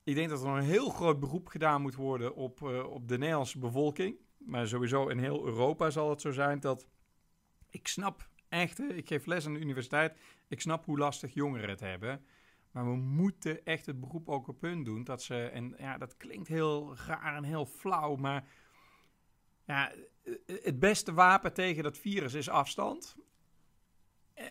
Ik 0.04 0.14
denk 0.14 0.28
dat 0.28 0.42
er 0.42 0.48
een 0.48 0.62
heel 0.62 0.90
groot 0.90 1.20
beroep 1.20 1.48
gedaan 1.48 1.82
moet 1.82 1.94
worden 1.94 2.34
op, 2.34 2.62
op 2.90 3.08
de 3.08 3.18
Nederlandse 3.18 3.58
bevolking. 3.58 4.16
Maar 4.38 4.66
sowieso 4.66 5.08
in 5.08 5.18
heel 5.18 5.46
Europa 5.46 5.90
zal 5.90 6.10
het 6.10 6.20
zo 6.20 6.30
zijn 6.30 6.60
dat. 6.60 6.86
Ik 7.70 7.88
snap 7.88 8.28
echt, 8.48 8.80
ik 8.80 9.08
geef 9.08 9.26
les 9.26 9.46
aan 9.46 9.54
de 9.54 9.60
universiteit. 9.60 10.16
Ik 10.48 10.60
snap 10.60 10.84
hoe 10.84 10.98
lastig 10.98 11.34
jongeren 11.34 11.68
het 11.68 11.80
hebben. 11.80 12.24
Maar 12.72 12.84
we 12.84 12.96
moeten 12.96 13.64
echt 13.64 13.86
het 13.86 14.00
beroep 14.00 14.28
ook 14.28 14.48
op 14.48 14.60
hun 14.60 14.84
doen. 14.84 15.04
Dat 15.04 15.22
ze, 15.22 15.44
en 15.44 15.74
ja, 15.78 15.98
dat 15.98 16.16
klinkt 16.16 16.48
heel 16.48 16.96
raar 17.06 17.36
en 17.36 17.44
heel 17.44 17.66
flauw. 17.66 18.16
Maar 18.16 18.48
ja, 19.66 19.92
het 20.46 20.78
beste 20.78 21.12
wapen 21.12 21.52
tegen 21.52 21.82
dat 21.82 21.98
virus 21.98 22.34
is 22.34 22.48
afstand. 22.48 23.16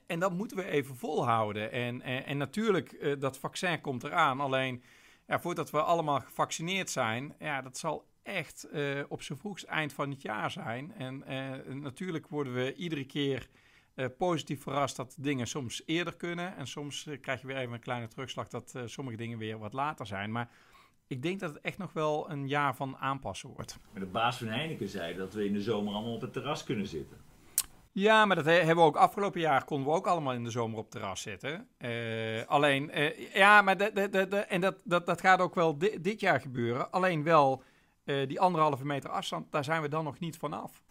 En 0.05 0.19
dat 0.19 0.33
moeten 0.33 0.57
we 0.57 0.65
even 0.65 0.95
volhouden. 0.95 1.71
En, 1.71 2.01
en, 2.01 2.25
en 2.25 2.37
natuurlijk, 2.37 2.91
uh, 2.91 3.19
dat 3.19 3.37
vaccin 3.37 3.81
komt 3.81 4.03
eraan. 4.03 4.39
Alleen 4.39 4.83
ja, 5.27 5.39
voordat 5.39 5.69
we 5.69 5.81
allemaal 5.81 6.19
gevaccineerd 6.19 6.89
zijn, 6.89 7.35
ja, 7.39 7.61
dat 7.61 7.77
zal 7.77 8.09
echt 8.23 8.67
uh, 8.71 9.03
op 9.07 9.21
zijn 9.21 9.37
vroegst 9.37 9.65
eind 9.65 9.93
van 9.93 10.09
het 10.09 10.21
jaar 10.21 10.51
zijn. 10.51 10.93
En 10.93 11.23
uh, 11.27 11.73
natuurlijk 11.73 12.27
worden 12.27 12.53
we 12.53 12.75
iedere 12.75 13.05
keer 13.05 13.49
uh, 14.01 14.07
positief 14.17 14.61
verrast 14.61 14.95
dat 14.95 15.15
dingen 15.19 15.47
soms 15.47 15.81
eerder 15.85 16.15
kunnen. 16.15 16.55
En 16.57 16.67
soms 16.67 17.07
krijg 17.21 17.41
je 17.41 17.47
weer 17.47 17.57
even 17.57 17.73
een 17.73 17.79
kleine 17.79 18.07
terugslag 18.07 18.47
dat 18.47 18.75
sommige 18.85 19.17
dingen 19.17 19.37
weer 19.37 19.57
wat 19.57 19.73
later 19.73 20.05
zijn. 20.05 20.31
Maar 20.31 20.49
ik 21.07 21.21
denk 21.21 21.39
dat 21.39 21.53
het 21.53 21.63
echt 21.63 21.77
nog 21.77 21.93
wel 21.93 22.29
een 22.29 22.47
jaar 22.47 22.75
van 22.75 22.97
aanpassen 22.97 23.49
wordt. 23.49 23.77
Maar 23.91 24.01
de 24.01 24.07
baas 24.07 24.37
van 24.37 24.47
Heineken 24.47 24.87
zei 24.87 25.15
dat 25.15 25.33
we 25.33 25.45
in 25.45 25.53
de 25.53 25.61
zomer 25.61 25.93
allemaal 25.93 26.13
op 26.13 26.21
het 26.21 26.33
terras 26.33 26.63
kunnen 26.63 26.87
zitten. 26.87 27.17
Ja, 27.91 28.25
maar 28.25 28.35
dat 28.35 28.45
hebben 28.45 28.75
we 28.75 28.81
ook 28.81 28.95
afgelopen 28.95 29.39
jaar 29.39 29.63
konden 29.63 29.87
we 29.87 29.93
ook 29.93 30.07
allemaal 30.07 30.33
in 30.33 30.43
de 30.43 30.49
zomer 30.49 30.77
op 30.77 30.89
terras 30.91 31.21
zitten. 31.21 31.67
Alleen, 32.47 32.91
ja, 33.33 33.61
maar 33.61 33.77
de, 33.77 33.91
de, 33.93 34.27
de, 34.27 34.37
en 34.37 34.61
dat, 34.61 34.81
dat, 34.83 35.05
dat 35.05 35.21
gaat 35.21 35.39
ook 35.39 35.55
wel 35.55 35.77
di 35.77 36.01
dit 36.01 36.19
jaar 36.19 36.41
gebeuren. 36.41 36.91
Alleen 36.91 37.23
wel 37.23 37.63
die 38.03 38.39
anderhalve 38.39 38.85
meter 38.85 39.09
afstand, 39.09 39.51
daar 39.51 39.63
zijn 39.63 39.81
we 39.81 39.87
dan 39.87 40.03
nog 40.03 40.19
niet 40.19 40.37
vanaf. 40.37 40.81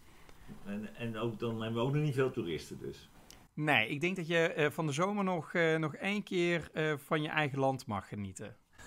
En, 0.64 0.94
en 0.96 1.16
ook, 1.16 1.38
dan 1.38 1.62
hebben 1.62 1.80
we 1.80 1.88
ook 1.88 1.94
nog 1.94 2.02
niet 2.02 2.14
veel 2.14 2.30
toeristen 2.30 2.78
dus. 2.78 3.08
Nee, 3.54 3.88
ik 3.88 4.00
denk 4.00 4.16
dat 4.16 4.26
je 4.26 4.68
van 4.72 4.86
de 4.86 4.92
zomer 4.92 5.24
nog, 5.24 5.52
nog 5.78 5.94
één 5.94 6.22
keer 6.22 6.70
van 6.96 7.22
je 7.22 7.28
eigen 7.28 7.58
land 7.58 7.86
mag 7.86 8.08
genieten. 8.08 8.56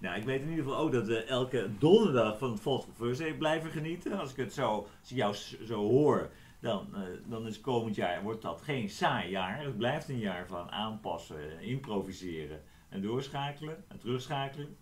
Nou, 0.00 0.16
ik 0.16 0.24
weet 0.24 0.42
in 0.42 0.48
ieder 0.48 0.64
geval 0.64 0.80
ook 0.80 0.92
dat 0.92 1.06
we 1.06 1.24
elke 1.24 1.70
donderdag 1.78 2.38
van 2.38 2.50
het 2.50 2.60
Volksconferentie 2.60 3.34
blijven 3.34 3.70
genieten. 3.70 4.18
Als 4.18 4.30
ik 4.30 4.36
het 4.36 4.52
zo, 4.52 4.68
als 5.00 5.10
ik 5.10 5.16
jou 5.16 5.34
zo 5.64 5.88
hoor, 5.88 6.30
dan, 6.60 6.94
dan 7.26 7.46
is 7.46 7.60
komend 7.60 7.94
jaar 7.94 8.22
wordt 8.22 8.42
dat 8.42 8.62
geen 8.62 8.90
saai 8.90 9.30
jaar. 9.30 9.62
Het 9.62 9.76
blijft 9.76 10.08
een 10.08 10.18
jaar 10.18 10.46
van 10.46 10.70
aanpassen, 10.70 11.60
improviseren 11.60 12.62
en 12.88 13.02
doorschakelen 13.02 13.84
en 13.88 13.98
terugschakelen. 13.98 14.76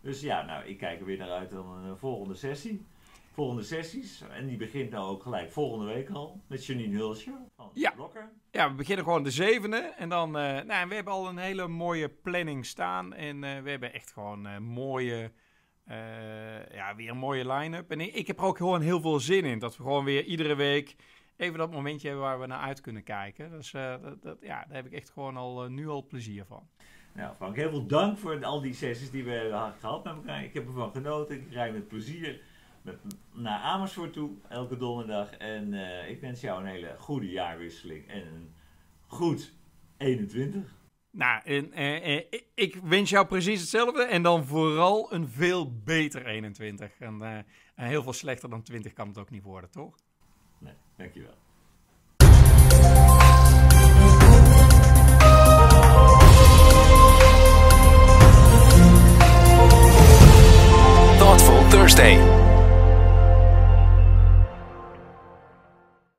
Dus 0.00 0.20
ja, 0.20 0.44
nou, 0.44 0.64
ik 0.64 0.78
kijk 0.78 1.00
er 1.00 1.06
weer 1.06 1.18
naar 1.18 1.30
uit 1.30 1.50
dan 1.50 1.84
een 1.84 1.96
volgende 1.96 2.34
sessie. 2.34 2.86
Volgende 3.32 3.62
sessies. 3.62 4.22
En 4.30 4.46
die 4.46 4.56
begint 4.56 4.90
nou 4.90 5.10
ook 5.10 5.22
gelijk 5.22 5.50
volgende 5.50 5.92
week 5.92 6.10
al. 6.10 6.40
Met 6.46 6.66
Janine 6.66 6.96
Hulsje 6.96 7.32
van 7.56 7.70
ja. 7.74 7.90
Blokker. 7.90 8.32
Ja, 8.50 8.68
we 8.68 8.74
beginnen 8.74 9.04
gewoon 9.04 9.22
de 9.22 9.30
zevende. 9.30 9.76
En 9.76 10.08
dan, 10.08 10.28
uh, 10.28 10.60
nou, 10.60 10.88
we 10.88 10.94
hebben 10.94 11.12
al 11.12 11.28
een 11.28 11.38
hele 11.38 11.68
mooie 11.68 12.08
planning 12.08 12.66
staan. 12.66 13.14
En 13.14 13.36
uh, 13.36 13.60
we 13.60 13.70
hebben 13.70 13.92
echt 13.92 14.12
gewoon 14.12 14.46
uh, 14.46 14.58
mooie, 14.58 15.32
ja, 16.72 16.94
weer 16.96 17.10
een 17.10 17.16
mooie 17.16 17.52
line-up. 17.52 17.90
En 17.90 18.00
ik, 18.00 18.14
ik 18.14 18.26
heb 18.26 18.38
er 18.38 18.44
ook 18.44 18.56
gewoon 18.56 18.80
heel 18.80 19.00
veel 19.00 19.20
zin 19.20 19.44
in. 19.44 19.58
Dat 19.58 19.76
we 19.76 19.82
gewoon 19.82 20.04
weer 20.04 20.24
iedere 20.24 20.54
week 20.54 20.96
even 21.36 21.58
dat 21.58 21.70
momentje 21.70 22.08
hebben 22.08 22.26
waar 22.26 22.40
we 22.40 22.46
naar 22.46 22.60
uit 22.60 22.80
kunnen 22.80 23.02
kijken. 23.02 23.50
Dus 23.50 23.70
dat, 23.70 24.22
dat, 24.22 24.36
ja, 24.40 24.64
daar 24.64 24.76
heb 24.76 24.86
ik 24.86 24.92
echt 24.92 25.10
gewoon 25.10 25.36
al, 25.36 25.68
nu 25.68 25.88
al 25.88 26.06
plezier 26.06 26.44
van. 26.44 26.68
Nou, 27.12 27.34
Frank, 27.34 27.56
heel 27.56 27.70
veel 27.70 27.86
dank 27.86 28.18
voor 28.18 28.44
al 28.44 28.60
die 28.60 28.74
sessies 28.74 29.10
die 29.10 29.24
we 29.24 29.30
hebben 29.30 29.74
gehad 29.80 30.04
met 30.04 30.14
elkaar. 30.14 30.44
Ik 30.44 30.54
heb 30.54 30.66
ervan 30.66 30.90
genoten. 30.90 31.36
Ik 31.36 31.52
rijd 31.52 31.72
met 31.72 31.88
plezier 31.88 32.40
naar 33.32 33.60
Amersfoort 33.60 34.12
toe, 34.12 34.30
elke 34.48 34.76
donderdag. 34.76 35.36
En 35.36 35.74
eh, 35.74 36.10
ik 36.10 36.20
wens 36.20 36.40
jou 36.40 36.60
een 36.60 36.66
hele 36.66 36.94
goede 36.98 37.30
jaarwisseling 37.30 38.08
en 38.08 38.26
een 38.26 38.54
goed 39.06 39.52
21. 39.96 40.74
Nou, 41.10 41.42
en, 41.44 41.72
eh, 41.72 42.16
eh, 42.16 42.24
ik 42.54 42.74
wens 42.82 43.10
jou 43.10 43.26
precies 43.26 43.60
hetzelfde. 43.60 44.02
En 44.02 44.22
dan 44.22 44.44
vooral 44.44 45.12
een 45.12 45.28
veel 45.28 45.72
beter 45.84 46.26
21. 46.26 46.98
En 46.98 47.44
heel 47.74 48.02
veel 48.02 48.12
slechter 48.12 48.50
dan 48.50 48.62
20 48.62 48.92
kan 48.92 49.08
het 49.08 49.18
ook 49.18 49.30
niet 49.30 49.42
worden, 49.42 49.70
toch? 49.70 49.96
Nee, 50.58 50.74
dankjewel. 50.96 51.34
Thoughtful 61.18 61.68
Thursday. 61.68 62.41